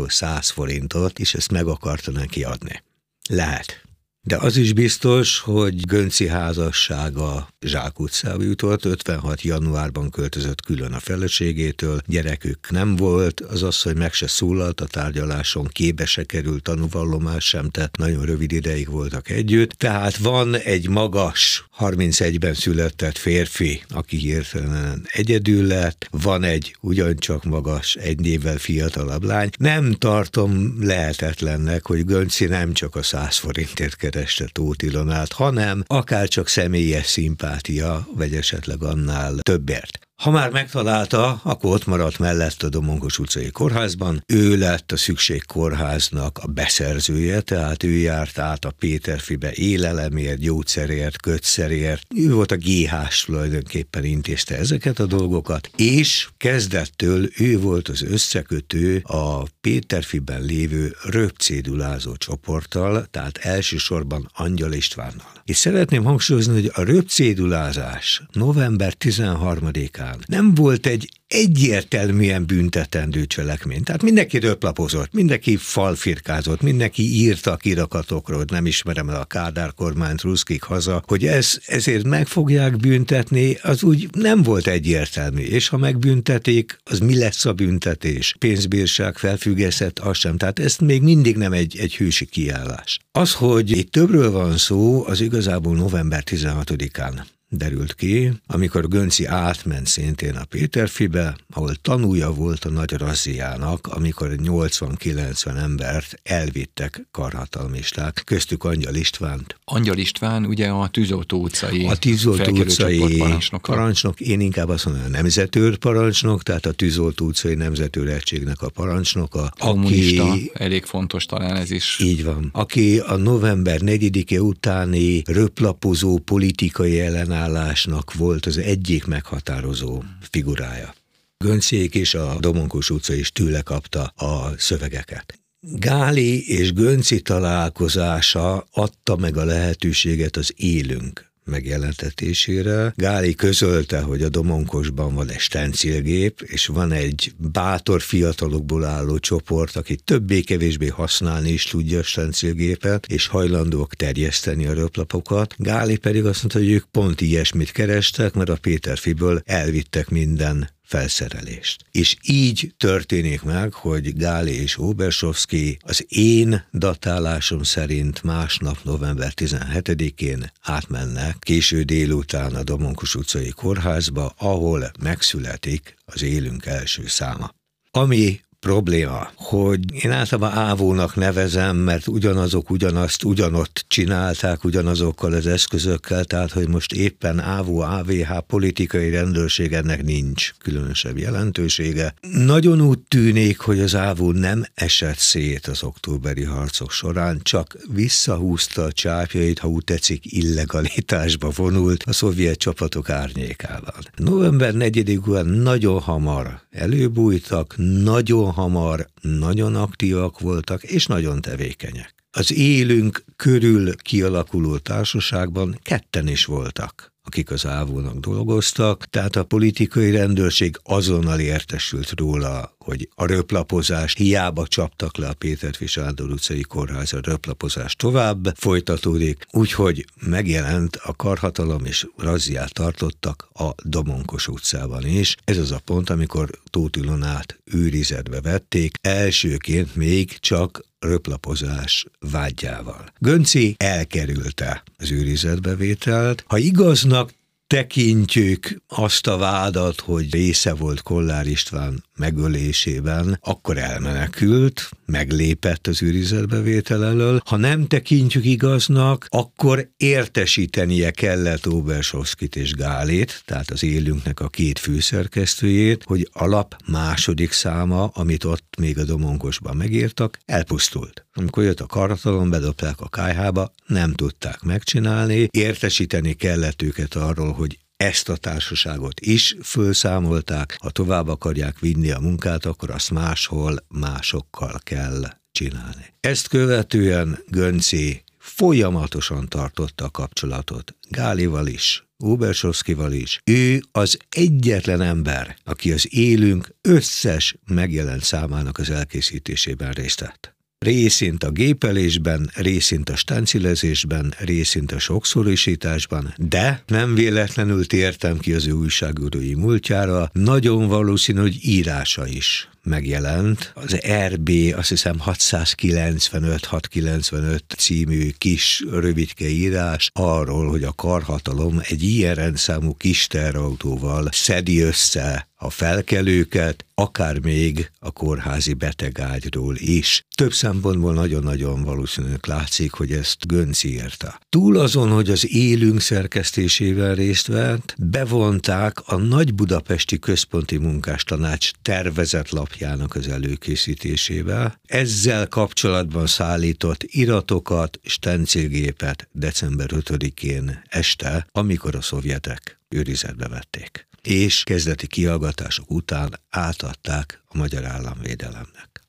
100 0.07 0.49
forintot, 0.49 1.19
és 1.19 1.33
ezt 1.33 1.51
meg 1.51 1.67
akarta 1.67 2.11
neki 2.11 2.43
adni. 2.43 2.83
Lehet. 3.29 3.81
De 4.25 4.37
az 4.37 4.57
is 4.57 4.73
biztos, 4.73 5.39
hogy 5.39 5.87
Gönci 5.87 6.27
házassága 6.27 7.47
Zsák 7.61 7.99
utcába 7.99 8.43
jutott, 8.43 8.85
56. 8.85 9.41
januárban 9.41 10.09
költözött 10.09 10.61
külön 10.61 10.93
a 10.93 10.99
feleségétől, 10.99 12.01
gyerekük 12.05 12.71
nem 12.71 12.95
volt, 12.95 13.39
az 13.39 13.81
hogy 13.81 13.97
meg 13.97 14.13
se 14.13 14.27
szólalt 14.27 14.81
a 14.81 14.85
tárgyaláson, 14.85 15.67
kébe 15.71 16.05
se 16.05 16.23
került, 16.23 16.63
tanúvallomás 16.63 17.45
sem 17.45 17.69
tett, 17.69 17.97
nagyon 17.97 18.25
rövid 18.25 18.51
ideig 18.51 18.89
voltak 18.89 19.29
együtt, 19.29 19.71
tehát 19.71 20.17
van 20.17 20.55
egy 20.55 20.89
magas, 20.89 21.65
31-ben 21.79 22.53
született 22.53 23.17
férfi, 23.17 23.83
aki 23.89 24.17
hirtelen 24.17 25.07
egyedül 25.11 25.67
lett, 25.67 26.07
van 26.11 26.43
egy 26.43 26.75
ugyancsak 26.79 27.43
magas, 27.43 27.95
egy 27.95 28.25
évvel 28.25 28.57
fiatalabb 28.57 29.23
lány. 29.23 29.49
Nem 29.57 29.91
tartom 29.91 30.75
lehetetlennek, 30.79 31.85
hogy 31.85 32.05
Gönci 32.05 32.45
nem 32.45 32.73
csak 32.73 32.95
a 32.95 33.03
100 33.03 33.37
forintért 33.37 33.95
kereste 34.13 34.49
Tóth 34.51 34.83
Ilonát, 34.83 35.31
hanem 35.31 35.83
akár 35.87 36.27
csak 36.27 36.47
személyes 36.47 37.05
szimpátia, 37.05 38.07
vagy 38.15 38.35
esetleg 38.35 38.83
annál 38.83 39.33
többért. 39.41 39.99
Ha 40.23 40.31
már 40.31 40.51
megtalálta, 40.51 41.39
akkor 41.43 41.73
ott 41.73 41.85
maradt 41.85 42.19
mellett 42.19 42.63
a 42.63 42.69
Domonkos 42.69 43.19
utcai 43.19 43.51
kórházban. 43.51 44.23
Ő 44.27 44.57
lett 44.57 44.91
a 44.91 44.97
szükségkórháznak 44.97 46.37
a 46.37 46.47
beszerzője, 46.47 47.41
tehát 47.41 47.83
ő 47.83 47.89
járt 47.89 48.39
át 48.39 48.65
a 48.65 48.71
Péterfibe 48.79 49.51
élelemért, 49.53 50.39
gyógyszerért, 50.39 51.21
kötszerért. 51.21 52.01
Ő 52.15 52.33
volt 52.33 52.51
a 52.51 52.57
GH-s 52.57 53.23
tulajdonképpen 53.23 54.03
intézte 54.03 54.57
ezeket 54.57 54.99
a 54.99 55.05
dolgokat, 55.05 55.69
és 55.75 56.27
kezdettől 56.37 57.29
ő 57.37 57.59
volt 57.59 57.87
az 57.87 58.03
összekötő 58.03 59.01
a 59.03 59.43
Péterfiben 59.61 60.41
lévő 60.41 60.95
röpcédulázó 61.03 62.15
csoporttal, 62.15 63.05
tehát 63.11 63.37
elsősorban 63.37 64.29
Angyal 64.33 64.73
Istvánnal. 64.73 65.31
És 65.45 65.57
szeretném 65.57 66.03
hangsúlyozni, 66.03 66.53
hogy 66.53 66.71
a 66.73 66.83
röpcédulázás 66.83 68.21
november 68.31 68.93
13-án 68.99 70.11
nem 70.25 70.53
volt 70.53 70.85
egy 70.85 71.09
egyértelműen 71.33 72.45
büntetendő 72.45 73.25
cselekmény. 73.25 73.83
Tehát 73.83 74.03
mindenki 74.03 74.37
röplapozott, 74.37 75.13
mindenki 75.13 75.55
falfirkázott, 75.55 76.61
mindenki 76.61 77.03
írta 77.03 77.55
kirakatokról, 77.55 78.45
nem 78.47 78.65
ismerem 78.65 79.09
el 79.09 79.19
a 79.19 79.25
Kádár 79.25 79.73
kormányt, 79.73 80.21
ruszkik 80.21 80.63
haza, 80.63 81.03
hogy 81.07 81.25
ez, 81.25 81.59
ezért 81.65 82.03
meg 82.03 82.27
fogják 82.27 82.77
büntetni, 82.77 83.57
az 83.61 83.83
úgy 83.83 84.09
nem 84.11 84.43
volt 84.43 84.67
egyértelmű. 84.67 85.41
És 85.41 85.67
ha 85.67 85.77
megbüntetik, 85.77 86.79
az 86.83 86.99
mi 86.99 87.17
lesz 87.17 87.45
a 87.45 87.53
büntetés? 87.53 88.35
Pénzbírság 88.39 89.17
felfüggesztett, 89.17 89.99
az 89.99 90.17
sem. 90.17 90.37
Tehát 90.37 90.59
ez 90.59 90.77
még 90.77 91.01
mindig 91.01 91.37
nem 91.37 91.53
egy, 91.53 91.77
egy 91.77 91.95
hősi 91.95 92.25
kiállás. 92.25 92.99
Az, 93.11 93.33
hogy 93.33 93.77
itt 93.77 93.91
többről 93.91 94.31
van 94.31 94.57
szó, 94.57 95.05
az 95.05 95.21
igazából 95.21 95.75
november 95.75 96.23
16-án 96.25 97.13
derült 97.55 97.95
ki, 97.95 98.31
amikor 98.47 98.87
Gönci 98.87 99.25
átment 99.25 99.87
szintén 99.87 100.35
a 100.35 100.43
Péterfibe, 100.45 101.35
ahol 101.49 101.75
tanúja 101.75 102.31
volt 102.33 102.65
a 102.65 102.69
nagy 102.69 102.91
razziának, 102.91 103.87
amikor 103.87 104.35
80-90 104.43 105.57
embert 105.57 106.19
elvittek 106.23 107.07
karhatalmisták, 107.11 108.21
köztük 108.25 108.63
Angyal 108.63 108.95
Istvánt. 108.95 109.57
Angyal 109.65 109.97
István 109.97 110.45
ugye 110.45 110.67
a 110.67 110.87
Tűzoltó 110.87 111.41
utcai 111.41 111.85
A 111.85 111.95
Tűzoltó 111.95 112.51
utcai 112.51 113.17
parancsnok. 113.17 113.61
parancsnok, 113.61 114.19
én 114.19 114.39
inkább 114.39 114.69
azt 114.69 114.85
mondom, 114.85 115.03
a 115.05 115.09
nemzetőr 115.09 115.77
parancsnok, 115.77 116.43
tehát 116.43 116.65
a 116.65 116.71
Tűzoltó 116.71 117.25
utcai 117.25 117.55
nemzetőr 117.55 118.07
egységnek 118.07 118.61
a 118.61 118.69
parancsnoka. 118.69 119.51
Kommunista, 119.59 120.29
aki, 120.29 120.51
elég 120.53 120.83
fontos 120.83 121.25
talán 121.25 121.55
ez 121.55 121.71
is. 121.71 121.99
Így 121.99 122.23
van. 122.23 122.49
Aki 122.51 122.99
a 122.99 123.15
november 123.15 123.79
4-e 123.83 124.39
utáni 124.41 125.21
röplapozó 125.25 126.17
politikai 126.17 126.99
ellenállás 126.99 127.41
ellenállásnak 127.43 128.13
volt 128.13 128.45
az 128.45 128.57
egyik 128.57 129.05
meghatározó 129.05 130.03
figurája. 130.21 130.93
Göncék 131.37 131.95
és 131.95 132.13
a 132.13 132.37
Domonkos 132.39 132.89
utca 132.89 133.13
is 133.13 133.31
tőle 133.31 133.61
kapta 133.61 134.03
a 134.03 134.53
szövegeket. 134.57 135.39
Gáli 135.59 136.47
és 136.47 136.73
Gönci 136.73 137.21
találkozása 137.21 138.65
adta 138.71 139.15
meg 139.15 139.37
a 139.37 139.43
lehetőséget 139.43 140.37
az 140.37 140.53
élünk 140.55 141.31
megjelentetésére. 141.45 142.93
Gáli 142.95 143.35
közölte, 143.35 144.01
hogy 144.01 144.21
a 144.21 144.29
Domonkosban 144.29 145.15
van 145.15 145.29
egy 145.29 145.39
stencilgép, 145.39 146.41
és 146.41 146.65
van 146.65 146.91
egy 146.91 147.33
bátor 147.37 148.01
fiatalokból 148.01 148.85
álló 148.85 149.17
csoport, 149.19 149.75
aki 149.75 149.95
többé-kevésbé 149.95 150.87
használni 150.87 151.49
is 151.49 151.63
tudja 151.63 151.99
a 151.99 152.03
stencilgépet, 152.03 153.05
és 153.05 153.27
hajlandóak 153.27 153.93
terjeszteni 153.93 154.65
a 154.65 154.73
röplapokat. 154.73 155.55
Gáli 155.57 155.97
pedig 155.97 156.25
azt 156.25 156.39
mondta, 156.39 156.59
hogy 156.59 156.71
ők 156.71 156.85
pont 156.91 157.21
ilyesmit 157.21 157.71
kerestek, 157.71 158.33
mert 158.33 158.49
a 158.49 158.57
Péter 158.61 158.97
Fiből 158.97 159.41
elvittek 159.45 160.09
minden 160.09 160.69
felszerelést. 160.93 161.85
És 161.91 162.15
így 162.21 162.73
történik 162.77 163.41
meg, 163.41 163.73
hogy 163.73 164.15
Gáli 164.15 164.61
és 164.61 164.79
Obersovszki 164.79 165.77
az 165.81 166.05
én 166.07 166.65
datálásom 166.73 167.63
szerint 167.63 168.23
másnap 168.23 168.77
november 168.83 169.31
17-én 169.35 170.51
átmennek 170.61 171.35
késő 171.39 171.83
délután 171.83 172.55
a 172.55 172.63
Domonkos 172.63 173.15
utcai 173.15 173.49
kórházba, 173.49 174.33
ahol 174.37 174.91
megszületik 175.03 175.95
az 176.05 176.21
élünk 176.21 176.65
első 176.65 177.07
száma. 177.07 177.49
Ami 177.91 178.39
probléma, 178.63 179.31
hogy 179.35 180.03
én 180.03 180.11
általában 180.11 180.57
ávónak 180.57 181.15
nevezem, 181.15 181.77
mert 181.77 182.07
ugyanazok 182.07 182.69
ugyanazt 182.69 183.23
ugyanott 183.23 183.85
csinálták, 183.87 184.63
ugyanazokkal 184.63 185.33
az 185.33 185.47
eszközökkel, 185.47 186.23
tehát 186.23 186.51
hogy 186.51 186.67
most 186.67 186.93
éppen 186.93 187.39
ávó, 187.39 187.79
AVH 187.79 188.37
politikai 188.47 189.09
rendőrség 189.09 189.73
ennek 189.73 190.03
nincs 190.03 190.51
különösebb 190.59 191.17
jelentősége. 191.17 192.13
Nagyon 192.45 192.81
úgy 192.81 192.99
tűnik, 192.99 193.59
hogy 193.59 193.79
az 193.79 193.95
ávó 193.95 194.31
nem 194.31 194.63
esett 194.73 195.17
szét 195.17 195.67
az 195.67 195.83
októberi 195.83 196.43
harcok 196.43 196.91
során, 196.91 197.39
csak 197.41 197.77
visszahúzta 197.93 198.83
a 198.83 198.91
csápjait, 198.91 199.59
ha 199.59 199.67
úgy 199.67 199.83
tetszik, 199.83 200.33
illegalitásba 200.33 201.49
vonult 201.55 202.03
a 202.03 202.13
szovjet 202.13 202.57
csapatok 202.57 203.09
árnyékában. 203.09 204.07
November 204.15 204.73
4-én 204.77 205.45
nagyon 205.45 205.99
hamar 205.99 206.61
előbújtak, 206.71 207.75
nagyon 208.03 208.52
hamar, 208.53 209.07
nagyon 209.21 209.75
aktívak 209.75 210.39
voltak, 210.39 210.83
és 210.83 211.05
nagyon 211.05 211.41
tevékenyek. 211.41 212.15
Az 212.31 212.53
élünk 212.53 213.23
körül 213.35 213.95
kialakuló 213.95 214.77
társaságban 214.77 215.79
ketten 215.81 216.27
is 216.27 216.45
voltak 216.45 217.13
akik 217.25 217.51
az 217.51 217.65
ávónak 217.65 218.17
dolgoztak, 218.17 219.05
tehát 219.05 219.35
a 219.35 219.43
politikai 219.43 220.11
rendőrség 220.11 220.79
azonnal 220.83 221.39
értesült 221.39 222.11
róla, 222.19 222.75
hogy 222.83 223.09
a 223.15 223.25
röplapozás 223.25 224.13
hiába 224.13 224.67
csaptak 224.67 225.17
le 225.17 225.27
a 225.27 225.33
Péter 225.33 225.73
Sándor 225.85 226.29
utcai 226.29 226.61
kórház, 226.61 227.13
a 227.13 227.19
röplapozás 227.21 227.95
tovább 227.95 228.53
folytatódik, 228.55 229.45
úgyhogy 229.51 230.05
megjelent 230.25 230.95
a 230.95 231.15
karhatalom 231.15 231.85
és 231.85 232.07
razziát 232.17 232.73
tartottak 232.73 233.49
a 233.53 233.69
Domonkos 233.83 234.47
utcában 234.47 235.05
is. 235.05 235.35
Ez 235.43 235.57
az 235.57 235.71
a 235.71 235.81
pont, 235.85 236.09
amikor 236.09 236.49
Tóth 236.69 236.97
Ilonát 236.97 237.59
őrizetbe 237.63 238.41
vették, 238.41 238.97
elsőként 239.01 239.95
még 239.95 240.37
csak 240.39 240.85
röplapozás 240.99 242.05
vágyával. 242.31 243.05
Gönci 243.19 243.75
elkerülte 243.77 244.83
az 244.97 245.11
őrizetbevételt. 245.11 246.43
Ha 246.47 246.57
igaznak 246.57 247.31
tekintjük 247.67 248.81
azt 248.87 249.27
a 249.27 249.37
vádat, 249.37 249.99
hogy 249.99 250.31
része 250.31 250.73
volt 250.73 251.01
Kollár 251.01 251.47
István 251.47 252.03
megölésében, 252.17 253.37
akkor 253.41 253.77
elmenekült, 253.77 254.89
meglépett 255.05 255.87
az 255.87 256.03
őrizetbevétel 256.03 257.05
elől. 257.05 257.41
Ha 257.45 257.57
nem 257.57 257.87
tekintjük 257.87 258.45
igaznak, 258.45 259.25
akkor 259.29 259.89
értesítenie 259.97 261.11
kellett 261.11 261.67
Obersovszkit 261.67 262.55
és 262.55 262.73
Gálét, 262.73 263.41
tehát 263.45 263.71
az 263.71 263.83
élünknek 263.83 264.39
a 264.39 264.47
két 264.47 264.79
főszerkesztőjét, 264.79 266.03
hogy 266.03 266.29
alap 266.33 266.75
második 266.87 267.51
száma, 267.51 268.07
amit 268.13 268.43
ott 268.43 268.75
még 268.77 268.99
a 268.99 269.03
Domonkosban 269.03 269.77
megírtak, 269.77 270.39
elpusztult. 270.45 271.25
Amikor 271.33 271.63
jött 271.63 271.79
a 271.79 271.85
karatalon, 271.85 272.49
bedobták 272.49 273.01
a 273.01 273.09
kájhába, 273.09 273.73
nem 273.85 274.13
tudták 274.13 274.61
megcsinálni, 274.61 275.47
értesíteni 275.51 276.33
kellett 276.33 276.81
őket 276.81 277.15
arról, 277.15 277.51
hogy 277.51 277.77
ezt 278.03 278.29
a 278.29 278.35
társaságot 278.35 279.19
is 279.19 279.55
fölszámolták, 279.63 280.77
ha 280.81 280.89
tovább 280.89 281.27
akarják 281.27 281.79
vinni 281.79 282.11
a 282.11 282.19
munkát, 282.19 282.65
akkor 282.65 282.89
azt 282.89 283.11
máshol 283.11 283.85
másokkal 283.87 284.79
kell 284.83 285.23
csinálni. 285.51 286.13
Ezt 286.19 286.47
követően 286.47 287.39
Gönci 287.47 288.23
folyamatosan 288.37 289.47
tartotta 289.47 290.05
a 290.05 290.09
kapcsolatot 290.09 290.95
Gálival 291.09 291.67
is, 291.67 292.07
Ubersovszkival 292.17 293.11
is. 293.11 293.41
Ő 293.43 293.81
az 293.91 294.17
egyetlen 294.29 295.01
ember, 295.01 295.57
aki 295.63 295.91
az 295.91 296.13
élünk 296.13 296.75
összes 296.81 297.55
megjelent 297.65 298.23
számának 298.23 298.77
az 298.77 298.89
elkészítésében 298.89 299.91
részt 299.91 300.19
vett 300.19 300.52
részint 300.83 301.43
a 301.43 301.51
gépelésben, 301.51 302.49
részint 302.55 303.09
a 303.09 303.15
stancilezésben, 303.15 304.33
részint 304.37 304.91
a 304.91 304.99
sokszorosításban, 304.99 306.33
de 306.37 306.83
nem 306.87 307.15
véletlenül 307.15 307.85
tértem 307.85 308.37
ki 308.37 308.53
az 308.53 308.67
ő 308.67 308.71
újságírói 308.71 309.53
múltjára, 309.53 310.29
nagyon 310.33 310.87
valószínű, 310.87 311.39
hogy 311.39 311.57
írása 311.61 312.27
is 312.27 312.67
megjelent. 312.83 313.71
Az 313.75 313.99
RB 314.27 314.49
azt 314.75 314.89
hiszem 314.89 315.21
695-695 315.25 317.59
című 317.77 318.29
kis 318.37 318.83
rövidke 318.91 319.47
írás 319.47 320.09
arról, 320.13 320.69
hogy 320.69 320.83
a 320.83 320.93
karhatalom 320.93 321.81
egy 321.83 322.03
ilyen 322.03 322.35
rendszámú 322.35 322.93
kis 322.93 323.27
terautóval 323.27 324.27
szedi 324.31 324.81
össze 324.81 325.47
a 325.63 325.69
felkelőket, 325.69 326.85
akár 326.95 327.39
még 327.39 327.91
a 327.99 328.11
kórházi 328.11 328.73
betegágyról 328.73 329.75
is. 329.77 330.25
Több 330.35 330.53
szempontból 330.53 331.13
nagyon-nagyon 331.13 331.83
valószínűleg 331.83 332.39
látszik, 332.47 332.91
hogy 332.91 333.11
ezt 333.11 333.47
Gönc 333.47 333.83
írta. 333.83 334.39
Túl 334.49 334.77
azon, 334.77 335.09
hogy 335.09 335.29
az 335.29 335.53
élünk 335.53 335.99
szerkesztésével 335.99 337.15
részt 337.15 337.47
vett, 337.47 337.95
bevonták 337.97 338.97
a 339.05 339.15
Nagy 339.15 339.53
Budapesti 339.53 340.19
Központi 340.19 340.77
Munkástanács 340.77 341.71
tervezett 341.81 342.49
lapjának 342.73 343.15
az 343.15 343.27
előkészítésével. 343.27 344.79
Ezzel 344.85 345.47
kapcsolatban 345.47 346.27
szállított 346.27 347.03
iratokat, 347.03 347.99
stencilgépet 348.03 349.27
december 349.31 349.89
5-én 349.91 350.81
este, 350.89 351.47
amikor 351.51 351.95
a 351.95 352.01
szovjetek 352.01 352.79
őrizetbe 352.89 353.47
vették 353.47 354.07
és 354.21 354.63
kezdeti 354.63 355.07
kiallgatások 355.07 355.91
után 355.91 356.39
átadták 356.49 357.43
a 357.47 357.57
magyar 357.57 357.85
államvédelemnek. 357.85 359.02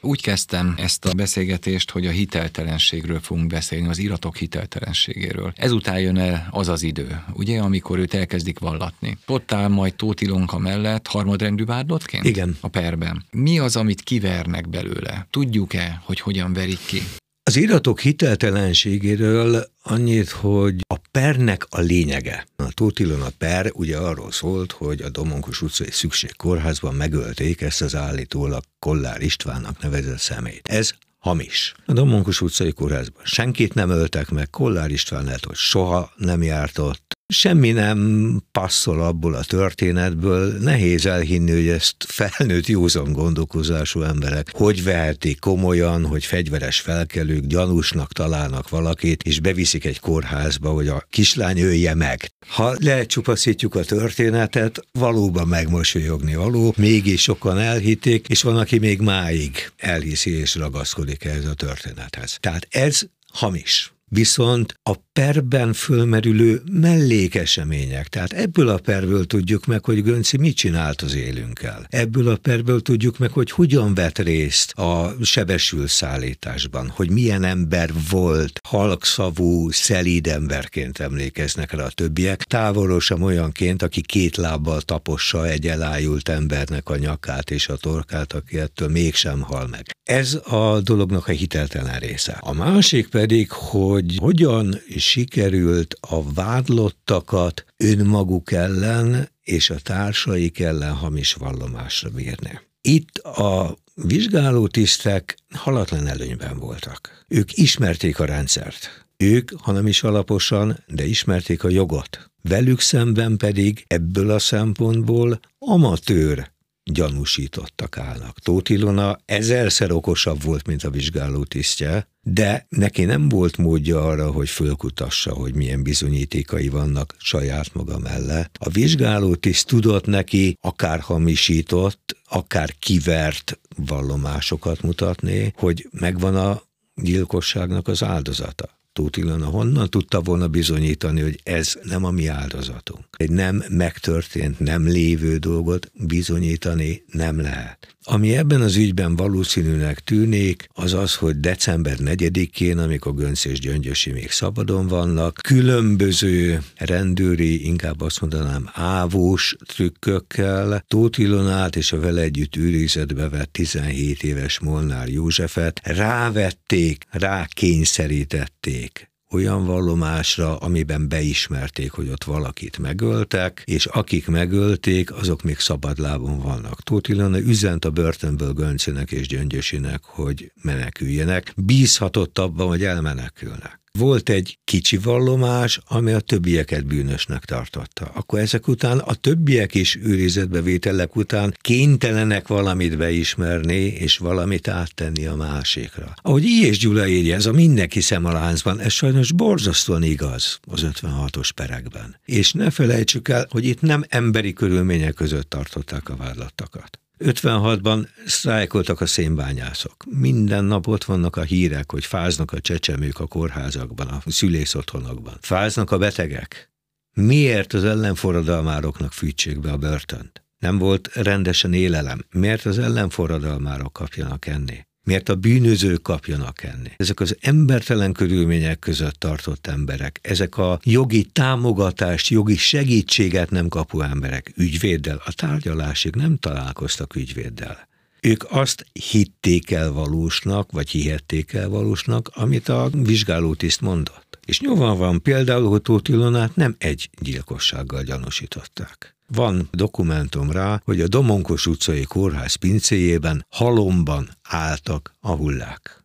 Úgy 0.00 0.22
kezdtem 0.22 0.74
ezt 0.76 1.04
a 1.04 1.12
beszélgetést, 1.12 1.90
hogy 1.90 2.06
a 2.06 2.10
hiteltelenségről 2.10 3.20
fogunk 3.20 3.46
beszélni, 3.46 3.88
az 3.88 3.98
iratok 3.98 4.36
hiteltelenségéről. 4.36 5.52
Ezután 5.56 6.00
jön 6.00 6.18
el 6.18 6.48
az 6.50 6.68
az 6.68 6.82
idő, 6.82 7.24
ugye, 7.32 7.60
amikor 7.60 7.98
őt 7.98 8.14
elkezdik 8.14 8.58
vallatni. 8.58 9.18
Ott 9.26 9.52
áll 9.52 9.68
majd 9.68 9.94
Tóth 9.94 10.22
Ilonka 10.22 10.58
mellett 10.58 11.06
harmadrendű 11.06 11.64
vádlottként? 11.64 12.24
Igen. 12.24 12.56
A 12.60 12.68
perben. 12.68 13.24
Mi 13.30 13.58
az, 13.58 13.76
amit 13.76 14.00
kivernek 14.00 14.68
belőle? 14.68 15.26
Tudjuk-e, 15.30 16.02
hogy 16.04 16.20
hogyan 16.20 16.52
verik 16.52 16.86
ki? 16.86 17.02
Az 17.50 17.56
iratok 17.56 18.00
hiteltelenségéről 18.00 19.66
annyit, 19.82 20.30
hogy 20.30 20.74
a 20.86 20.96
pernek 21.10 21.66
a 21.70 21.80
lényege. 21.80 22.46
A 22.56 22.72
Tótilon 22.72 23.22
a 23.22 23.28
per 23.38 23.70
ugye 23.74 23.96
arról 23.96 24.32
szólt, 24.32 24.72
hogy 24.72 25.02
a 25.02 25.08
Domonkos 25.08 25.62
utcai 25.62 25.90
szükségkórházban 25.90 26.94
megölték 26.94 27.60
ezt 27.60 27.82
az 27.82 27.94
állítólag 27.94 28.62
Kollár 28.78 29.22
Istvánnak 29.22 29.82
nevezett 29.82 30.18
szemét. 30.18 30.68
Ez 30.68 30.92
hamis. 31.18 31.74
A 31.86 31.92
Domonkos 31.92 32.40
utcai 32.40 32.72
kórházban 32.72 33.24
senkit 33.24 33.74
nem 33.74 33.90
öltek 33.90 34.30
meg, 34.30 34.50
Kollár 34.50 34.90
István 34.90 35.24
lehet, 35.24 35.44
hogy 35.44 35.56
soha 35.56 36.12
nem 36.16 36.42
járt 36.42 36.78
ott, 36.78 37.12
Semmi 37.32 37.70
nem 37.70 38.42
passzol 38.52 39.02
abból 39.02 39.34
a 39.34 39.44
történetből, 39.44 40.58
nehéz 40.58 41.06
elhinni, 41.06 41.50
hogy 41.50 41.68
ezt 41.68 41.94
felnőtt 41.98 42.66
józan 42.66 43.12
gondolkozású 43.12 44.02
emberek 44.02 44.50
hogy 44.52 44.82
vehetik 44.82 45.38
komolyan, 45.38 46.06
hogy 46.06 46.24
fegyveres 46.24 46.80
felkelők 46.80 47.44
gyanúsnak 47.46 48.12
találnak 48.12 48.68
valakit, 48.68 49.22
és 49.22 49.40
beviszik 49.40 49.84
egy 49.84 50.00
kórházba, 50.00 50.70
hogy 50.70 50.88
a 50.88 51.06
kislány 51.10 51.60
ölje 51.60 51.94
meg. 51.94 52.32
Ha 52.48 52.74
lecsupaszítjuk 52.78 53.74
a 53.74 53.84
történetet, 53.84 54.84
valóban 54.92 55.48
megmosolyogni 55.48 56.34
való, 56.34 56.74
mégis 56.76 57.22
sokan 57.22 57.58
elhitték, 57.58 58.28
és 58.28 58.42
van, 58.42 58.56
aki 58.56 58.78
még 58.78 59.00
máig 59.00 59.70
elhiszi 59.76 60.38
és 60.38 60.54
ragaszkodik 60.54 61.24
ehhez 61.24 61.44
a 61.44 61.54
történethez. 61.54 62.36
Tehát 62.40 62.66
ez 62.70 63.02
hamis. 63.32 63.92
Viszont 64.12 64.74
a 64.82 64.94
perben 65.12 65.72
fölmerülő 65.72 66.62
mellékesemények. 66.72 68.08
Tehát 68.08 68.32
ebből 68.32 68.68
a 68.68 68.78
perből 68.78 69.26
tudjuk 69.26 69.66
meg, 69.66 69.84
hogy 69.84 70.02
Gönci 70.02 70.36
mit 70.36 70.56
csinált 70.56 71.02
az 71.02 71.14
élünkkel. 71.14 71.86
Ebből 71.88 72.28
a 72.28 72.36
perből 72.36 72.80
tudjuk 72.80 73.18
meg, 73.18 73.30
hogy 73.30 73.50
hogyan 73.50 73.94
vett 73.94 74.18
részt 74.18 74.72
a 74.72 75.14
sebesül 75.22 75.86
szállításban, 75.86 76.88
hogy 76.88 77.10
milyen 77.10 77.44
ember 77.44 77.90
volt, 78.10 78.60
halkszavú, 78.68 79.70
szelíd 79.70 80.26
emberként 80.26 80.98
emlékeznek 80.98 81.72
rá 81.72 81.84
a 81.84 81.90
többiek, 81.90 82.42
távolosan 82.42 83.22
olyanként, 83.22 83.82
aki 83.82 84.00
két 84.00 84.36
lábbal 84.36 84.80
tapossa 84.80 85.46
egy 85.46 85.66
elájult 85.66 86.28
embernek 86.28 86.88
a 86.88 86.96
nyakát 86.96 87.50
és 87.50 87.68
a 87.68 87.76
torkát, 87.76 88.32
aki 88.32 88.58
ettől 88.58 88.88
mégsem 88.88 89.40
hal 89.40 89.66
meg. 89.66 89.90
Ez 90.02 90.38
a 90.44 90.80
dolognak 90.80 91.28
a 91.28 91.32
hiteltelen 91.32 91.98
része. 91.98 92.36
A 92.40 92.52
másik 92.52 93.08
pedig, 93.08 93.50
hogy 93.50 93.99
hogyan 94.16 94.80
sikerült 94.96 95.96
a 96.00 96.32
vádlottakat 96.32 97.64
önmaguk 97.76 98.52
ellen 98.52 99.28
és 99.42 99.70
a 99.70 99.78
társaik 99.78 100.60
ellen 100.60 100.94
hamis 100.94 101.32
vallomásra 101.32 102.08
bírni. 102.08 102.60
Itt 102.80 103.18
a 103.18 103.76
vizsgálótisztek 103.94 105.38
halatlan 105.50 106.06
előnyben 106.06 106.58
voltak. 106.58 107.24
Ők 107.28 107.56
ismerték 107.56 108.18
a 108.20 108.24
rendszert. 108.24 109.06
Ők, 109.16 109.50
hanem 109.56 109.86
is 109.86 110.02
alaposan, 110.02 110.84
de 110.86 111.06
ismerték 111.06 111.64
a 111.64 111.68
jogot. 111.68 112.30
Velük 112.42 112.80
szemben 112.80 113.36
pedig 113.36 113.84
ebből 113.86 114.30
a 114.30 114.38
szempontból 114.38 115.40
amatőr 115.58 116.50
gyanúsítottak 116.84 117.98
állnak. 117.98 118.38
Tóth 118.38 118.70
Ilona 118.70 119.18
ezerszer 119.24 119.90
okosabb 119.90 120.42
volt, 120.42 120.66
mint 120.66 120.84
a 120.84 120.90
vizsgáló 120.90 121.44
tisztje, 121.44 122.08
de 122.22 122.66
neki 122.68 123.04
nem 123.04 123.28
volt 123.28 123.56
módja 123.56 124.06
arra, 124.06 124.30
hogy 124.30 124.48
fölkutassa, 124.48 125.34
hogy 125.34 125.54
milyen 125.54 125.82
bizonyítékai 125.82 126.68
vannak 126.68 127.14
saját 127.18 127.74
maga 127.74 127.98
mellett. 127.98 128.56
A 128.58 128.68
vizsgáló 128.68 129.34
tiszt 129.34 129.66
tudott 129.66 130.06
neki 130.06 130.56
akár 130.60 131.00
hamisított, 131.00 132.16
akár 132.28 132.74
kivert 132.78 133.58
vallomásokat 133.76 134.82
mutatni, 134.82 135.52
hogy 135.56 135.88
megvan 135.90 136.36
a 136.36 136.62
gyilkosságnak 136.94 137.88
az 137.88 138.02
áldozata. 138.02 138.79
Tóth 139.00 139.18
Ilona 139.18 139.46
honnan 139.46 139.90
tudta 139.90 140.20
volna 140.20 140.48
bizonyítani, 140.48 141.20
hogy 141.20 141.40
ez 141.42 141.78
nem 141.82 142.04
a 142.04 142.10
mi 142.10 142.26
áldozatunk. 142.26 143.04
Egy 143.16 143.30
nem 143.30 143.64
megtörtént, 143.68 144.58
nem 144.58 144.86
lévő 144.86 145.36
dolgot 145.36 145.90
bizonyítani 145.94 147.04
nem 147.06 147.40
lehet. 147.40 147.96
Ami 148.04 148.36
ebben 148.36 148.60
az 148.60 148.76
ügyben 148.76 149.16
valószínűnek 149.16 149.98
tűnik, 149.98 150.66
az 150.72 150.92
az, 150.92 151.14
hogy 151.14 151.40
december 151.40 151.96
4-én, 151.98 152.78
amikor 152.78 153.14
Gönc 153.14 153.44
és 153.44 153.60
Gyöngyösi 153.60 154.12
még 154.12 154.30
szabadon 154.30 154.86
vannak, 154.86 155.38
különböző 155.42 156.62
rendőri, 156.76 157.66
inkább 157.66 158.00
azt 158.00 158.20
mondanám 158.20 158.70
ávós 158.72 159.56
trükkökkel 159.66 160.84
Tóth 160.88 161.20
Ilonát 161.20 161.76
és 161.76 161.92
a 161.92 162.00
vele 162.00 162.20
együtt 162.20 162.56
őrizetbe 162.56 163.28
vett 163.28 163.52
17 163.52 164.22
éves 164.22 164.58
Molnár 164.58 165.08
Józsefet 165.08 165.80
rávették, 165.84 167.04
rákényszerítették 167.10 169.09
olyan 169.30 169.66
vallomásra, 169.66 170.56
amiben 170.56 171.08
beismerték, 171.08 171.90
hogy 171.90 172.08
ott 172.08 172.24
valakit 172.24 172.78
megöltek, 172.78 173.62
és 173.64 173.86
akik 173.86 174.26
megölték, 174.26 175.12
azok 175.12 175.42
még 175.42 175.58
szabadlábon 175.58 176.38
vannak. 176.38 176.82
Tóth 176.82 177.10
Ilona 177.10 177.38
üzent 177.38 177.84
a 177.84 177.90
börtönből 177.90 178.52
Göncének 178.52 179.10
és 179.12 179.28
Gyöngyösinek, 179.28 180.04
hogy 180.04 180.52
meneküljenek, 180.62 181.52
bízhatott 181.56 182.38
abban, 182.38 182.66
hogy 182.66 182.84
elmenekülnek. 182.84 183.80
Volt 183.98 184.28
egy 184.28 184.58
kicsi 184.64 184.96
vallomás, 184.96 185.80
ami 185.88 186.12
a 186.12 186.20
többieket 186.20 186.86
bűnösnek 186.86 187.44
tartotta. 187.44 188.10
Akkor 188.14 188.38
ezek 188.38 188.68
után 188.68 188.98
a 188.98 189.14
többiek 189.14 189.74
is 189.74 189.96
őrizetbevételek 190.02 191.16
után 191.16 191.54
kénytelenek 191.60 192.48
valamit 192.48 192.96
beismerni, 192.96 193.84
és 193.84 194.18
valamit 194.18 194.68
áttenni 194.68 195.26
a 195.26 195.34
másikra. 195.34 196.12
Ahogy 196.16 196.44
I. 196.44 196.66
és 196.66 196.78
Gyula 196.78 197.06
írja, 197.06 197.34
ez 197.34 197.46
a 197.46 197.52
mindenki 197.52 198.00
szem 198.00 198.24
a 198.24 198.32
láncban, 198.32 198.80
ez 198.80 198.92
sajnos 198.92 199.32
borzasztóan 199.32 200.02
igaz 200.02 200.58
az 200.62 200.86
56-os 200.92 201.50
perekben. 201.54 202.16
És 202.24 202.52
ne 202.52 202.70
felejtsük 202.70 203.28
el, 203.28 203.46
hogy 203.50 203.64
itt 203.64 203.80
nem 203.80 204.04
emberi 204.08 204.52
körülmények 204.52 205.14
között 205.14 205.50
tartották 205.50 206.08
a 206.08 206.16
vádlattakat. 206.16 206.99
56-ban 207.24 208.06
sztrájkoltak 208.26 209.00
a 209.00 209.06
szénbányászok. 209.06 210.04
Minden 210.08 210.64
nap 210.64 210.86
ott 210.86 211.04
vannak 211.04 211.36
a 211.36 211.42
hírek, 211.42 211.90
hogy 211.90 212.04
fáznak 212.04 212.52
a 212.52 212.60
csecsemők 212.60 213.20
a 213.20 213.26
kórházakban, 213.26 214.06
a 214.06 214.22
szülészotthonokban. 214.26 215.36
Fáznak 215.40 215.90
a 215.90 215.98
betegek. 215.98 216.70
Miért 217.12 217.72
az 217.72 217.84
ellenforradalmároknak 217.84 219.12
fűtsék 219.12 219.60
be 219.60 219.72
a 219.72 219.76
börtönt? 219.76 220.44
Nem 220.58 220.78
volt 220.78 221.10
rendesen 221.14 221.72
élelem. 221.72 222.24
Miért 222.30 222.64
az 222.64 222.78
ellenforradalmárok 222.78 223.92
kapjanak 223.92 224.46
enni? 224.46 224.86
Miért 225.04 225.28
a 225.28 225.34
bűnözők 225.34 226.02
kapjanak 226.02 226.62
enni. 226.62 226.90
Ezek 226.96 227.20
az 227.20 227.36
embertelen 227.40 228.12
körülmények 228.12 228.78
között 228.78 229.14
tartott 229.14 229.66
emberek, 229.66 230.18
ezek 230.22 230.58
a 230.58 230.80
jogi 230.84 231.24
támogatást, 231.24 232.28
jogi 232.28 232.56
segítséget 232.56 233.50
nem 233.50 233.68
kapó 233.68 234.00
emberek 234.00 234.52
ügyvéddel, 234.56 235.22
a 235.24 235.32
tárgyalásig 235.32 236.14
nem 236.14 236.36
találkoztak 236.36 237.16
ügyvéddel. 237.16 237.88
Ők 238.20 238.44
azt 238.48 238.86
hitték 238.92 239.70
el 239.70 239.92
valósnak, 239.92 240.72
vagy 240.72 240.90
hihették 240.90 241.52
el 241.52 241.68
valósnak, 241.68 242.30
amit 242.34 242.68
a 242.68 242.90
vizsgálótiszt 242.92 243.80
mondott. 243.80 244.38
És 244.46 244.60
nyilván 244.60 244.96
van 244.96 245.22
például, 245.22 245.68
hogy 245.68 245.82
Tóth 245.82 246.10
Ilonát 246.10 246.56
nem 246.56 246.74
egy 246.78 247.10
gyilkossággal 247.20 248.02
gyanúsították. 248.02 249.16
Van 249.34 249.68
dokumentum 249.70 250.50
rá, 250.50 250.80
hogy 250.84 251.00
a 251.00 251.08
Domonkos 251.08 251.66
utcai 251.66 252.02
kórház 252.02 252.54
pincéjében 252.54 253.46
halomban 253.48 254.28
álltak 254.42 255.14
a 255.20 255.30
hullák. 255.30 256.04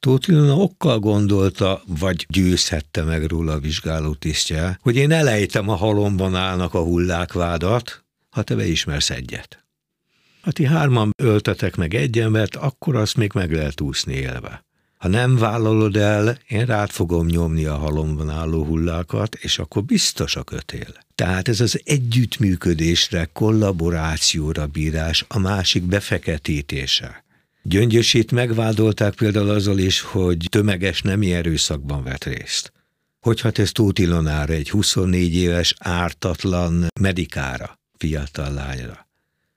Tóth 0.00 0.28
Ilona 0.28 0.54
okkal 0.54 0.98
gondolta, 0.98 1.82
vagy 1.86 2.26
győzhette 2.28 3.02
meg 3.02 3.24
róla 3.24 3.52
a 3.52 3.58
vizsgáló 3.58 4.14
tisztje, 4.14 4.78
hogy 4.82 4.96
én 4.96 5.10
elejtem 5.10 5.68
a 5.68 5.74
halomban 5.74 6.34
állnak 6.34 6.74
a 6.74 6.82
hullákvádat, 6.82 8.04
ha 8.30 8.42
te 8.42 8.54
beismersz 8.54 9.10
egyet. 9.10 9.64
Ha 10.40 10.50
ti 10.50 10.64
hárman 10.64 11.10
öltetek 11.22 11.76
meg 11.76 11.94
egy 11.94 12.18
embert, 12.18 12.56
akkor 12.56 12.96
azt 12.96 13.16
még 13.16 13.30
meg 13.34 13.52
lehet 13.52 13.80
úszni 13.80 14.14
élve. 14.14 14.64
Ha 14.98 15.08
nem 15.08 15.36
vállalod 15.36 15.96
el, 15.96 16.38
én 16.48 16.66
rád 16.66 16.90
fogom 16.90 17.26
nyomni 17.26 17.64
a 17.64 17.76
halomban 17.76 18.30
álló 18.30 18.64
hullákat, 18.64 19.34
és 19.34 19.58
akkor 19.58 19.84
biztos 19.84 20.36
a 20.36 20.42
kötél. 20.42 21.06
Tehát 21.18 21.48
ez 21.48 21.60
az 21.60 21.80
együttműködésre, 21.84 23.28
kollaborációra 23.32 24.66
bírás, 24.66 25.24
a 25.28 25.38
másik 25.38 25.82
befeketítése. 25.82 27.24
Gyöngyösét 27.62 28.32
megvádolták 28.32 29.14
például 29.14 29.48
azzal 29.48 29.78
is, 29.78 30.00
hogy 30.00 30.46
tömeges 30.48 31.02
nemi 31.02 31.32
erőszakban 31.32 32.02
vett 32.02 32.24
részt. 32.24 32.72
Hogyha 33.20 33.50
ez 33.50 33.72
Tóth 33.72 34.00
Ilonára, 34.00 34.52
egy 34.52 34.70
24 34.70 35.34
éves 35.34 35.74
ártatlan 35.78 36.86
medikára, 37.00 37.78
fiatal 37.96 38.52
lányra. 38.52 39.08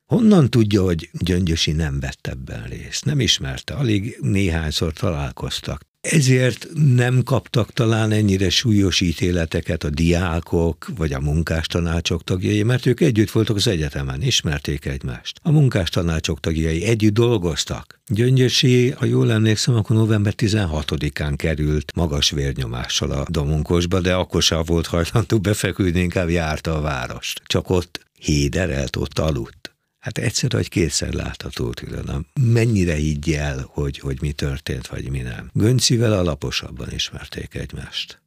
Honnan 0.05 0.49
tudja, 0.49 0.83
hogy 0.83 1.09
Gyöngyösi 1.13 1.71
nem 1.71 1.99
vett 1.99 2.27
ebben 2.27 2.63
részt? 2.63 3.05
Nem 3.05 3.19
ismerte, 3.19 3.73
alig 3.73 4.17
néhányszor 4.21 4.93
találkoztak. 4.93 5.89
Ezért 6.01 6.67
nem 6.95 7.23
kaptak 7.23 7.73
talán 7.73 8.11
ennyire 8.11 8.49
súlyos 8.49 9.01
ítéleteket 9.01 9.83
a 9.83 9.89
diákok 9.89 10.87
vagy 10.97 11.13
a 11.13 11.19
munkástanácsok 11.19 12.23
tagjai, 12.23 12.63
mert 12.63 12.85
ők 12.85 12.99
együtt 12.99 13.31
voltak 13.31 13.55
az 13.55 13.67
egyetemen, 13.67 14.21
ismerték 14.21 14.85
egymást. 14.85 15.39
A 15.41 15.51
munkástanácsok 15.51 16.39
tagjai 16.39 16.83
együtt 16.83 17.13
dolgoztak. 17.13 17.99
Gyöngyösi, 18.07 18.89
ha 18.89 19.05
jól 19.05 19.31
emlékszem, 19.31 19.75
akkor 19.75 19.95
november 19.95 20.33
16-án 20.37 21.33
került 21.35 21.91
magas 21.95 22.31
vérnyomással 22.31 23.11
a 23.11 23.25
domunkosba, 23.29 23.99
de 23.99 24.13
akkor 24.13 24.41
sem 24.41 24.63
volt 24.65 24.87
hajlandó 24.87 25.39
befeküdni, 25.39 25.99
inkább 25.99 26.29
járta 26.29 26.77
a 26.77 26.81
várost. 26.81 27.41
Csak 27.45 27.69
ott 27.69 28.05
héderelt, 28.19 28.95
ott 28.95 29.19
aludt. 29.19 29.60
Hát 30.01 30.17
egyszer 30.17 30.51
vagy 30.51 30.69
kétszer 30.69 31.13
látható 31.13 31.71
tőle. 31.71 32.19
Mennyire 32.41 32.93
higgy 32.93 33.31
el, 33.33 33.69
hogy, 33.69 33.99
hogy 33.99 34.21
mi 34.21 34.31
történt, 34.31 34.87
vagy 34.87 35.09
mi 35.09 35.19
nem. 35.19 35.49
Göncivel 35.53 36.13
alaposabban 36.13 36.91
ismerték 36.91 37.53
egymást. 37.53 38.21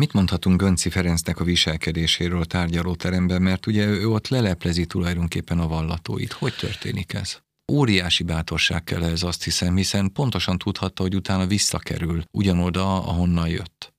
Mit 0.00 0.12
mondhatunk 0.12 0.60
Gönci 0.60 0.90
Ferencnek 0.90 1.40
a 1.40 1.44
viselkedéséről 1.44 2.40
a 2.40 2.44
tárgyalóteremben, 2.44 3.42
mert 3.42 3.66
ugye 3.66 3.86
ő 3.86 4.08
ott 4.08 4.28
leleplezi 4.28 4.86
tulajdonképpen 4.86 5.58
a 5.58 5.66
vallatóit. 5.66 6.32
Hogy 6.32 6.54
történik 6.56 7.12
ez? 7.12 7.38
Óriási 7.72 8.22
bátorság 8.22 8.84
kell 8.84 9.04
ez 9.04 9.22
azt 9.22 9.44
hiszem, 9.44 9.76
hiszen 9.76 10.12
pontosan 10.12 10.58
tudhatta, 10.58 11.02
hogy 11.02 11.14
utána 11.14 11.46
visszakerül 11.46 12.24
ugyanoda, 12.30 13.06
ahonnan 13.06 13.48
jött. 13.48 13.94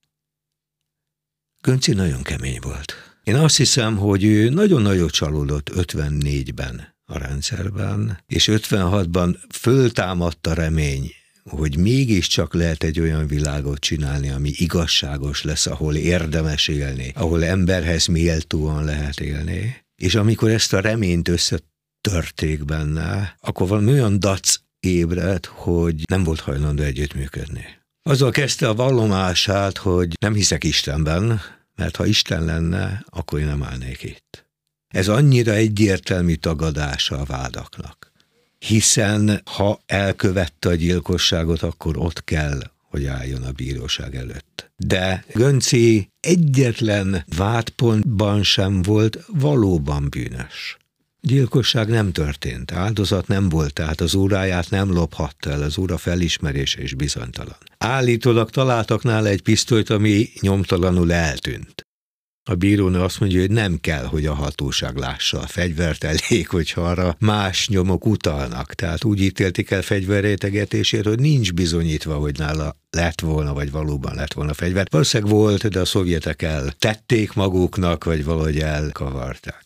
Gönci 1.61 1.93
nagyon 1.93 2.21
kemény 2.21 2.59
volt. 2.61 2.93
Én 3.23 3.35
azt 3.35 3.57
hiszem, 3.57 3.97
hogy 3.97 4.23
ő 4.23 4.49
nagyon-nagyon 4.49 5.07
csalódott 5.07 5.69
54-ben 5.73 6.94
a 7.05 7.17
rendszerben, 7.17 8.19
és 8.27 8.49
56-ban 8.51 9.35
föltámadt 9.49 10.47
a 10.47 10.53
remény, 10.53 11.11
hogy 11.49 11.77
mégiscsak 11.77 12.53
lehet 12.53 12.83
egy 12.83 12.99
olyan 12.99 13.27
világot 13.27 13.79
csinálni, 13.79 14.29
ami 14.29 14.51
igazságos 14.55 15.43
lesz, 15.43 15.65
ahol 15.65 15.95
érdemes 15.95 16.67
élni, 16.67 17.11
ahol 17.15 17.45
emberhez 17.45 18.05
méltóan 18.05 18.83
lehet 18.83 19.19
élni. 19.19 19.83
És 19.95 20.15
amikor 20.15 20.49
ezt 20.49 20.73
a 20.73 20.79
reményt 20.79 21.27
összetörték 21.27 22.65
benne, 22.65 23.35
akkor 23.41 23.67
valami 23.67 23.91
olyan 23.91 24.19
dac 24.19 24.59
ébredt, 24.79 25.45
hogy 25.45 26.01
nem 26.09 26.23
volt 26.23 26.39
hajlandó 26.39 26.83
együttműködni. 26.83 27.65
Azzal 28.03 28.31
kezdte 28.31 28.67
a 28.67 28.73
vallomását, 28.73 29.77
hogy 29.77 30.13
nem 30.19 30.33
hiszek 30.33 30.63
Istenben, 30.63 31.41
mert 31.75 31.95
ha 31.95 32.05
Isten 32.05 32.45
lenne, 32.45 33.05
akkor 33.09 33.39
én 33.39 33.45
nem 33.45 33.63
állnék 33.63 34.03
itt. 34.03 34.44
Ez 34.95 35.07
annyira 35.07 35.53
egyértelmű 35.53 36.33
tagadása 36.33 37.17
a 37.17 37.23
vádaknak. 37.23 38.11
Hiszen 38.59 39.41
ha 39.45 39.79
elkövette 39.85 40.69
a 40.69 40.75
gyilkosságot, 40.75 41.61
akkor 41.61 41.97
ott 41.97 42.23
kell, 42.23 42.61
hogy 42.89 43.05
álljon 43.05 43.43
a 43.43 43.51
bíróság 43.51 44.15
előtt. 44.15 44.71
De 44.77 45.25
Gönci 45.33 46.09
egyetlen 46.19 47.25
vádpontban 47.37 48.43
sem 48.43 48.81
volt 48.81 49.19
valóban 49.27 50.07
bűnös. 50.09 50.77
Gyilkosság 51.21 51.89
nem 51.89 52.11
történt, 52.11 52.71
áldozat 52.71 53.27
nem 53.27 53.49
volt, 53.49 53.73
tehát 53.73 54.01
az 54.01 54.15
óráját 54.15 54.69
nem 54.69 54.91
lophatta 54.91 55.49
el, 55.49 55.61
az 55.61 55.77
óra 55.77 55.97
felismerése 55.97 56.81
is 56.81 56.93
bizonytalan. 56.93 57.57
Állítólag 57.77 58.49
találtak 58.49 59.03
nála 59.03 59.27
egy 59.27 59.41
pisztolyt, 59.41 59.89
ami 59.89 60.29
nyomtalanul 60.41 61.13
eltűnt. 61.13 61.84
A 62.47 62.55
bírónő 62.55 62.99
azt 62.99 63.19
mondja, 63.19 63.39
hogy 63.39 63.51
nem 63.51 63.77
kell, 63.81 64.05
hogy 64.05 64.25
a 64.25 64.33
hatóság 64.33 64.95
lássa 64.95 65.39
a 65.39 65.47
fegyvert, 65.47 66.03
elég, 66.03 66.47
hogyha 66.47 66.81
arra 66.81 67.15
más 67.19 67.67
nyomok 67.67 68.05
utalnak. 68.05 68.73
Tehát 68.73 69.03
úgy 69.03 69.21
ítélték 69.21 69.71
el 69.71 69.81
fegyverrétegetésért, 69.81 71.05
hogy 71.05 71.19
nincs 71.19 71.53
bizonyítva, 71.53 72.15
hogy 72.15 72.37
nála 72.37 72.77
lett 72.89 73.21
volna, 73.21 73.53
vagy 73.53 73.71
valóban 73.71 74.15
lett 74.15 74.33
volna 74.33 74.53
fegyver. 74.53 74.87
Valószínűleg 74.91 75.33
volt, 75.33 75.67
de 75.67 75.79
a 75.79 75.85
szovjetek 75.85 76.41
el 76.41 76.71
tették 76.79 77.33
maguknak, 77.33 78.03
vagy 78.03 78.23
valahogy 78.23 78.59
elkavarták. 78.59 79.63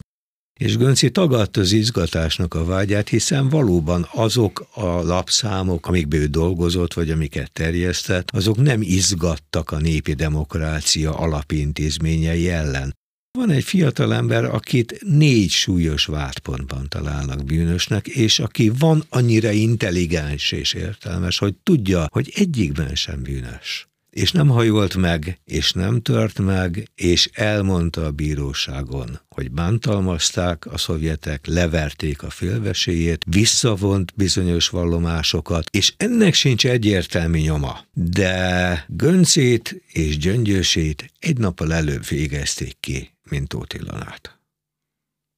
És 0.59 0.77
Gönci 0.77 1.09
tagadta 1.09 1.61
az 1.61 1.71
izgatásnak 1.71 2.53
a 2.53 2.65
vágyát, 2.65 3.09
hiszen 3.09 3.49
valóban 3.49 4.07
azok 4.11 4.67
a 4.73 4.85
lapszámok, 4.85 5.87
amikből 5.87 6.21
ő 6.21 6.25
dolgozott, 6.25 6.93
vagy 6.93 7.09
amiket 7.09 7.51
terjesztett, 7.51 8.31
azok 8.31 8.57
nem 8.57 8.81
izgattak 8.81 9.71
a 9.71 9.77
népi 9.77 10.13
demokrácia 10.13 11.17
alapintézményei 11.17 12.49
ellen. 12.49 12.93
Van 13.37 13.49
egy 13.49 13.63
fiatal 13.63 14.13
ember, 14.13 14.45
akit 14.45 15.01
négy 15.05 15.49
súlyos 15.49 16.05
vádpontban 16.05 16.87
találnak 16.89 17.43
bűnösnek, 17.43 18.07
és 18.07 18.39
aki 18.39 18.71
van 18.79 19.03
annyira 19.09 19.51
intelligens 19.51 20.51
és 20.51 20.73
értelmes, 20.73 21.37
hogy 21.37 21.55
tudja, 21.63 22.07
hogy 22.11 22.31
egyikben 22.35 22.95
sem 22.95 23.21
bűnös 23.23 23.88
és 24.09 24.31
nem 24.31 24.47
hajolt 24.47 24.95
meg, 24.95 25.39
és 25.45 25.71
nem 25.71 26.01
tört 26.01 26.39
meg, 26.39 26.89
és 26.95 27.29
elmondta 27.33 28.05
a 28.05 28.11
bíróságon, 28.11 29.19
hogy 29.29 29.51
bántalmazták 29.51 30.65
a 30.65 30.77
szovjetek, 30.77 31.45
leverték 31.45 32.23
a 32.23 32.29
félveséjét, 32.29 33.25
visszavont 33.29 34.13
bizonyos 34.15 34.69
vallomásokat, 34.69 35.69
és 35.71 35.93
ennek 35.97 36.33
sincs 36.33 36.65
egyértelmű 36.65 37.39
nyoma. 37.39 37.79
De 37.93 38.85
Göncét 38.87 39.83
és 39.91 40.17
Gyöngyösét 40.17 41.11
egy 41.19 41.37
nappal 41.37 41.73
előbb 41.73 42.07
végezték 42.07 42.77
ki, 42.79 43.13
mint 43.29 43.47
Tóth. 43.47 43.75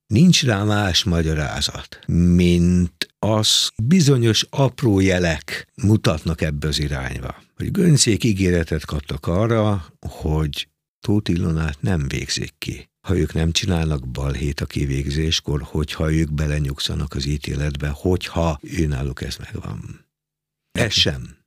Nincs 0.08 0.44
rá 0.44 0.64
más 0.64 1.04
magyarázat, 1.04 2.00
mint 2.08 3.08
az 3.20 3.72
bizonyos 3.84 4.46
apró 4.50 5.00
jelek 5.00 5.68
mutatnak 5.84 6.42
ebbe 6.42 6.68
az 6.68 6.80
irányba. 6.80 7.36
Hogy 7.62 7.71
Göncék 7.71 8.24
ígéretet 8.24 8.86
kaptak 8.86 9.28
arra, 9.28 9.86
hogy 10.00 10.67
Tóth 11.00 11.32
Ilonát 11.32 11.82
nem 11.82 12.08
végzik 12.08 12.54
ki. 12.58 12.89
Ha 13.08 13.17
ők 13.17 13.34
nem 13.34 13.52
csinálnak 13.52 14.08
balhét 14.08 14.62
a 14.62 14.65
kivégzéskor, 14.65 15.62
hogyha 15.62 16.12
ők 16.12 16.32
belenyugszanak 16.32 17.13
az 17.13 17.26
ítéletbe, 17.26 17.88
hogyha 17.88 18.60
őnáluk 18.62 19.21
ez 19.21 19.36
megvan. 19.38 20.06
Ez 20.71 20.91
sem 20.91 21.38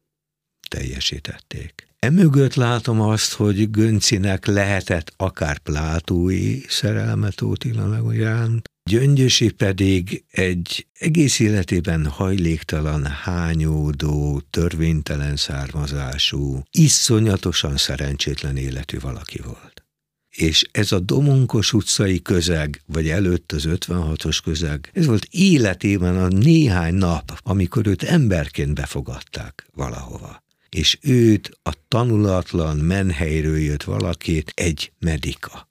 teljesítették. 0.68 1.86
Emögött 1.98 2.54
látom 2.54 3.00
azt, 3.00 3.32
hogy 3.32 3.70
Göncinek 3.70 4.46
lehetett 4.46 5.12
akár 5.16 5.58
plátói 5.58 6.60
szerelme 6.68 7.30
Tóth 7.30 7.66
Ilona 7.66 8.14
iránt, 8.14 8.68
Gyöngyösi 8.90 9.50
pedig 9.50 10.24
egy 10.30 10.86
egész 10.92 11.38
életében 11.38 12.06
hajléktalan, 12.06 13.06
hányódó, 13.06 14.42
törvénytelen 14.50 15.36
származású, 15.36 16.62
iszonyatosan 16.70 17.76
szerencsétlen 17.76 18.56
életű 18.56 18.98
valaki 18.98 19.40
volt. 19.44 19.84
És 20.28 20.64
ez 20.72 20.92
a 20.92 21.00
Domonkos 21.00 21.72
utcai 21.72 22.22
közeg, 22.22 22.82
vagy 22.86 23.08
előtt 23.08 23.52
az 23.52 23.64
56-os 23.66 24.38
közeg, 24.44 24.90
ez 24.92 25.06
volt 25.06 25.26
életében 25.30 26.16
a 26.16 26.28
néhány 26.28 26.94
nap, 26.94 27.38
amikor 27.42 27.86
őt 27.86 28.02
emberként 28.02 28.74
befogadták 28.74 29.66
valahova 29.72 30.42
és 30.74 30.98
őt 31.00 31.58
a 31.62 31.72
tanulatlan 31.88 32.76
menhelyről 32.76 33.58
jött 33.58 33.82
valakit 33.82 34.52
egy 34.54 34.92
medika. 34.98 35.68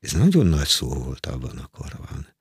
Ez 0.00 0.12
nagyon 0.12 0.46
nagy 0.46 0.66
szó 0.66 0.88
volt 0.88 1.26
abban 1.26 1.58
a 1.58 1.66
korban. 1.66 2.35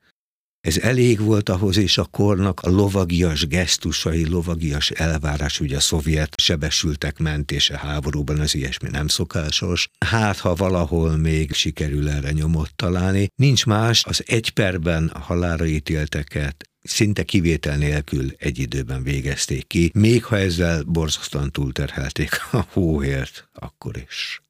Ez 0.66 0.78
elég 0.78 1.20
volt 1.20 1.50
ahhoz, 1.50 1.78
és 1.78 1.98
a 1.98 2.06
kornak 2.06 2.60
a 2.60 2.70
lovagias 2.70 3.48
gesztusai, 3.48 4.30
lovagias 4.30 4.90
elvárás, 4.90 5.60
ugye 5.60 5.76
a 5.76 5.80
szovjet 5.80 6.40
sebesültek 6.42 7.20
mentése 7.20 7.78
háborúban, 7.78 8.40
az 8.40 8.56
ilyesmi 8.56 8.90
nem 8.90 9.08
szokásos. 9.08 9.90
Hát, 10.00 10.38
ha 10.38 10.56
valahol 10.56 11.18
még 11.18 11.54
sikerül 11.54 12.10
erre 12.10 12.32
nyomot 12.32 12.76
találni, 12.76 13.28
nincs 13.36 13.66
más, 13.66 14.06
az 14.06 14.24
egy 14.28 14.50
perben 14.50 15.12
halára 15.14 15.66
ítélteket 15.66 16.70
szinte 16.82 17.24
kivétel 17.24 17.78
nélkül 17.78 18.32
egy 18.38 18.60
időben 18.60 19.04
végezték 19.04 19.68
ki, 19.68 19.92
még 19.94 20.24
ha 20.24 20.38
ezzel 20.38 20.84
borzasztóan 20.84 21.52
túlterhelték 21.52 22.30
a 22.52 22.66
hóért, 22.72 23.50
akkor 23.54 23.98
is. 24.08 24.45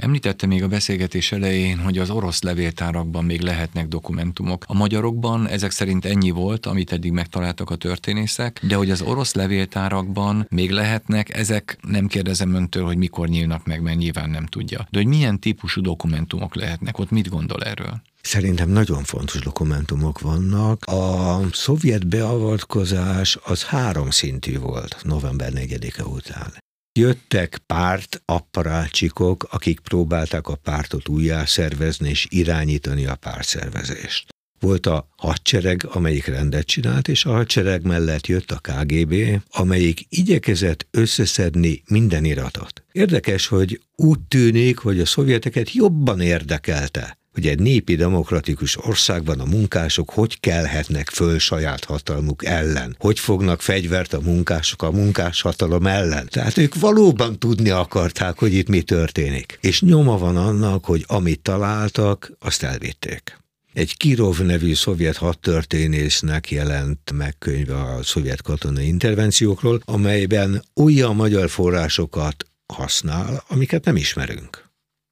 Említette 0.00 0.46
még 0.46 0.62
a 0.62 0.68
beszélgetés 0.68 1.32
elején, 1.32 1.78
hogy 1.78 1.98
az 1.98 2.10
orosz 2.10 2.42
levéltárakban 2.42 3.24
még 3.24 3.40
lehetnek 3.40 3.88
dokumentumok. 3.88 4.64
A 4.66 4.74
magyarokban 4.74 5.48
ezek 5.48 5.70
szerint 5.70 6.04
ennyi 6.04 6.30
volt, 6.30 6.66
amit 6.66 6.92
eddig 6.92 7.12
megtaláltak 7.12 7.70
a 7.70 7.76
történészek, 7.76 8.60
de 8.62 8.74
hogy 8.74 8.90
az 8.90 9.02
orosz 9.02 9.34
levéltárakban 9.34 10.46
még 10.50 10.70
lehetnek, 10.70 11.34
ezek 11.34 11.78
nem 11.82 12.06
kérdezem 12.06 12.54
öntől, 12.54 12.84
hogy 12.84 12.96
mikor 12.96 13.28
nyílnak 13.28 13.66
meg, 13.66 13.82
mert 13.82 13.98
nyilván 13.98 14.30
nem 14.30 14.46
tudja. 14.46 14.86
De 14.90 14.98
hogy 14.98 15.08
milyen 15.08 15.38
típusú 15.40 15.80
dokumentumok 15.80 16.54
lehetnek, 16.54 16.98
ott 16.98 17.10
mit 17.10 17.28
gondol 17.28 17.62
erről? 17.62 18.02
Szerintem 18.22 18.68
nagyon 18.68 19.02
fontos 19.04 19.40
dokumentumok 19.40 20.20
vannak. 20.20 20.84
A 20.84 21.40
szovjet 21.52 22.06
beavatkozás 22.06 23.38
az 23.44 23.64
három 23.64 24.10
szintű 24.10 24.58
volt 24.58 24.96
november 25.02 25.52
4-e 25.54 26.04
után. 26.04 26.52
Jöttek 26.98 27.58
párt 27.66 28.22
apparácsikok, 28.24 29.46
akik 29.50 29.80
próbálták 29.80 30.48
a 30.48 30.54
pártot 30.54 31.08
újjá 31.08 31.44
szervezni 31.44 32.08
és 32.08 32.26
irányítani 32.30 33.06
a 33.06 33.14
pártszervezést. 33.14 34.28
Volt 34.60 34.86
a 34.86 35.08
hadsereg, 35.16 35.86
amelyik 35.90 36.26
rendet 36.26 36.66
csinált, 36.66 37.08
és 37.08 37.24
a 37.24 37.30
hadsereg 37.30 37.82
mellett 37.86 38.26
jött 38.26 38.50
a 38.50 38.60
KGB, 38.60 39.42
amelyik 39.50 40.06
igyekezett 40.08 40.86
összeszedni 40.90 41.82
minden 41.86 42.24
iratot. 42.24 42.84
Érdekes, 42.92 43.46
hogy 43.46 43.80
úgy 43.96 44.20
tűnik, 44.28 44.78
hogy 44.78 45.00
a 45.00 45.06
szovjeteket 45.06 45.72
jobban 45.72 46.20
érdekelte 46.20 47.19
hogy 47.32 47.46
egy 47.46 47.58
népi 47.58 47.94
demokratikus 47.94 48.86
országban 48.86 49.40
a 49.40 49.44
munkások 49.44 50.10
hogy 50.10 50.40
kelhetnek 50.40 51.08
föl 51.08 51.38
saját 51.38 51.84
hatalmuk 51.84 52.44
ellen, 52.44 52.96
hogy 52.98 53.18
fognak 53.18 53.62
fegyvert 53.62 54.12
a 54.12 54.20
munkások 54.20 54.82
a 54.82 54.90
munkás 54.90 55.40
hatalom 55.40 55.86
ellen. 55.86 56.28
Tehát 56.30 56.58
ők 56.58 56.74
valóban 56.74 57.38
tudni 57.38 57.70
akarták, 57.70 58.38
hogy 58.38 58.54
itt 58.54 58.68
mi 58.68 58.82
történik. 58.82 59.58
És 59.60 59.80
nyoma 59.80 60.18
van 60.18 60.36
annak, 60.36 60.84
hogy 60.84 61.04
amit 61.06 61.40
találtak, 61.40 62.32
azt 62.38 62.62
elvitték. 62.62 63.38
Egy 63.72 63.96
Kirov 63.96 64.38
nevű 64.38 64.74
szovjet 64.74 65.16
hadtörténésznek 65.16 66.50
jelent 66.50 67.12
meg 67.14 67.34
könyve 67.38 67.80
a 67.80 68.02
szovjet 68.02 68.42
katonai 68.42 68.86
intervenciókról, 68.86 69.82
amelyben 69.84 70.64
olyan 70.74 71.16
magyar 71.16 71.50
forrásokat 71.50 72.44
használ, 72.66 73.44
amiket 73.48 73.84
nem 73.84 73.96
ismerünk 73.96 74.69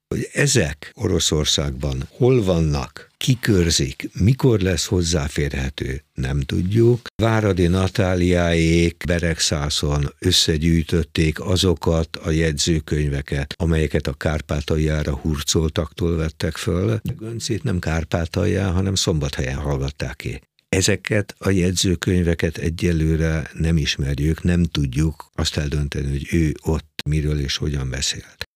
hogy 0.08 0.28
ezek 0.32 0.92
Oroszországban 0.94 2.08
hol 2.10 2.42
vannak, 2.42 3.10
kikörzik, 3.16 4.10
mikor 4.20 4.60
lesz 4.60 4.86
hozzáférhető, 4.86 6.04
nem 6.14 6.40
tudjuk. 6.40 7.00
Váradi 7.22 7.66
Natáliáék 7.66 9.02
Beregszászon 9.06 10.14
összegyűjtötték 10.18 11.40
azokat 11.40 12.16
a 12.16 12.30
jegyzőkönyveket, 12.30 13.54
amelyeket 13.56 14.06
a 14.06 14.12
Kárpátaljára 14.12 15.16
hurcoltaktól 15.16 16.16
vettek 16.16 16.56
föl. 16.56 17.00
Göncét 17.18 17.62
nem 17.62 17.78
Kárpátalján, 17.78 18.72
hanem 18.72 18.94
Szombathelyen 18.94 19.58
hallgatták 19.58 20.16
ki. 20.16 20.40
Ezeket 20.68 21.34
a 21.38 21.50
jegyzőkönyveket 21.50 22.56
egyelőre 22.56 23.50
nem 23.52 23.76
ismerjük, 23.76 24.42
nem 24.42 24.64
tudjuk 24.64 25.30
azt 25.34 25.56
eldönteni, 25.56 26.08
hogy 26.08 26.26
ő 26.30 26.54
ott 26.62 27.00
miről 27.04 27.40
és 27.40 27.56
hogyan 27.56 27.90
beszélt. 27.90 28.47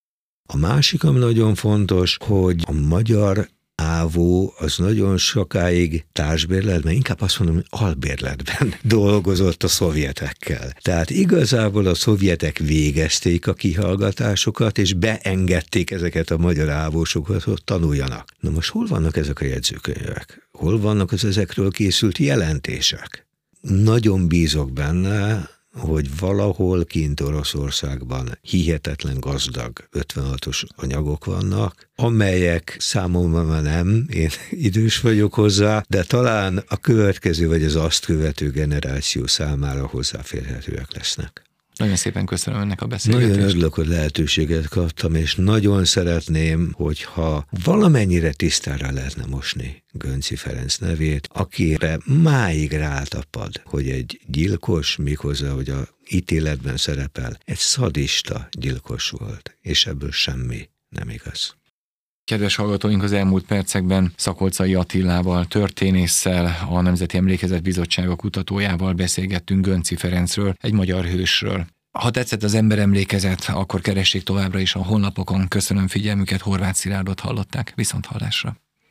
A 0.54 0.56
másik, 0.56 1.04
ami 1.04 1.18
nagyon 1.18 1.54
fontos, 1.54 2.16
hogy 2.20 2.62
a 2.66 2.72
magyar 2.72 3.48
Ávó 3.74 4.54
az 4.58 4.76
nagyon 4.76 5.18
sokáig 5.18 6.04
társbérletben, 6.12 6.92
inkább 6.92 7.20
azt 7.20 7.38
mondom, 7.38 7.56
hogy 7.56 7.66
albérletben 7.80 8.74
dolgozott 8.98 9.62
a 9.62 9.68
szovjetekkel. 9.68 10.72
Tehát 10.82 11.10
igazából 11.10 11.86
a 11.86 11.94
szovjetek 11.94 12.58
végezték 12.58 13.46
a 13.46 13.54
kihallgatásokat, 13.54 14.78
és 14.78 14.92
beengedték 14.92 15.90
ezeket 15.90 16.30
a 16.30 16.36
magyar 16.36 16.68
ávósokat, 16.68 17.42
hogy 17.42 17.64
tanuljanak. 17.64 18.28
Na 18.40 18.50
most 18.50 18.70
hol 18.70 18.86
vannak 18.86 19.16
ezek 19.16 19.40
a 19.40 19.44
jegyzőkönyvek? 19.44 20.48
Hol 20.52 20.80
vannak 20.80 21.12
az 21.12 21.24
ezekről 21.24 21.70
készült 21.70 22.18
jelentések? 22.18 23.26
Nagyon 23.60 24.28
bízok 24.28 24.72
benne, 24.72 25.50
hogy 25.72 26.18
valahol 26.18 26.84
kint 26.84 27.20
Oroszországban 27.20 28.38
hihetetlen 28.40 29.20
gazdag 29.20 29.88
56-os 29.92 30.62
anyagok 30.76 31.24
vannak, 31.24 31.88
amelyek 31.94 32.76
számomra 32.78 33.42
már 33.42 33.62
nem, 33.62 34.06
én 34.08 34.30
idős 34.68 35.00
vagyok 35.00 35.34
hozzá, 35.34 35.84
de 35.88 36.02
talán 36.02 36.64
a 36.68 36.76
következő 36.76 37.48
vagy 37.48 37.64
az 37.64 37.76
azt 37.76 38.04
követő 38.04 38.50
generáció 38.50 39.26
számára 39.26 39.86
hozzáférhetőek 39.86 40.92
lesznek. 40.94 41.51
Nagyon 41.76 41.96
szépen 41.96 42.26
köszönöm 42.26 42.60
önnek 42.60 42.82
a 42.82 42.86
beszélgetést. 42.86 43.30
Nagyon 43.30 43.48
örülök, 43.48 43.74
hogy 43.74 43.86
lehetőséget 43.86 44.68
kaptam, 44.68 45.14
és 45.14 45.34
nagyon 45.34 45.84
szeretném, 45.84 46.72
hogyha 46.72 47.46
valamennyire 47.64 48.32
tisztára 48.32 48.92
lehetne 48.92 49.24
mosni 49.26 49.84
Gönci 49.92 50.36
Ferenc 50.36 50.76
nevét, 50.76 51.28
akire 51.32 51.98
máig 52.04 52.72
rátapad, 52.72 53.62
hogy 53.64 53.88
egy 53.88 54.20
gyilkos, 54.26 54.96
miközben, 54.96 55.54
hogy 55.54 55.68
a 55.68 55.88
ítéletben 56.10 56.76
szerepel, 56.76 57.38
egy 57.44 57.58
szadista 57.58 58.48
gyilkos 58.50 59.10
volt, 59.10 59.56
és 59.60 59.86
ebből 59.86 60.10
semmi 60.10 60.68
nem 60.88 61.08
igaz. 61.08 61.56
Kedves 62.24 62.56
hallgatóink, 62.56 63.02
az 63.02 63.12
elmúlt 63.12 63.46
percekben 63.46 64.12
Szakolcai 64.16 64.74
Attilával, 64.74 65.44
történésszel, 65.44 66.56
a 66.68 66.80
Nemzeti 66.80 67.16
Emlékezet 67.16 67.62
Bizottsága 67.62 68.16
kutatójával 68.16 68.92
beszélgettünk 68.92 69.64
Gönci 69.64 69.96
Ferencről, 69.96 70.54
egy 70.60 70.72
magyar 70.72 71.04
hősről. 71.04 71.66
Ha 71.98 72.10
tetszett 72.10 72.42
az 72.42 72.54
ember 72.54 72.78
emlékezet, 72.78 73.44
akkor 73.52 73.80
keressék 73.80 74.22
továbbra 74.22 74.58
is 74.58 74.74
a 74.74 74.84
honlapokon. 74.84 75.48
Köszönöm 75.48 75.88
figyelmüket, 75.88 76.40
Horváth 76.40 76.76
Szilárdot 76.76 77.20
hallották. 77.20 77.72
Viszont 77.76 78.06
hallásra. 78.06 78.56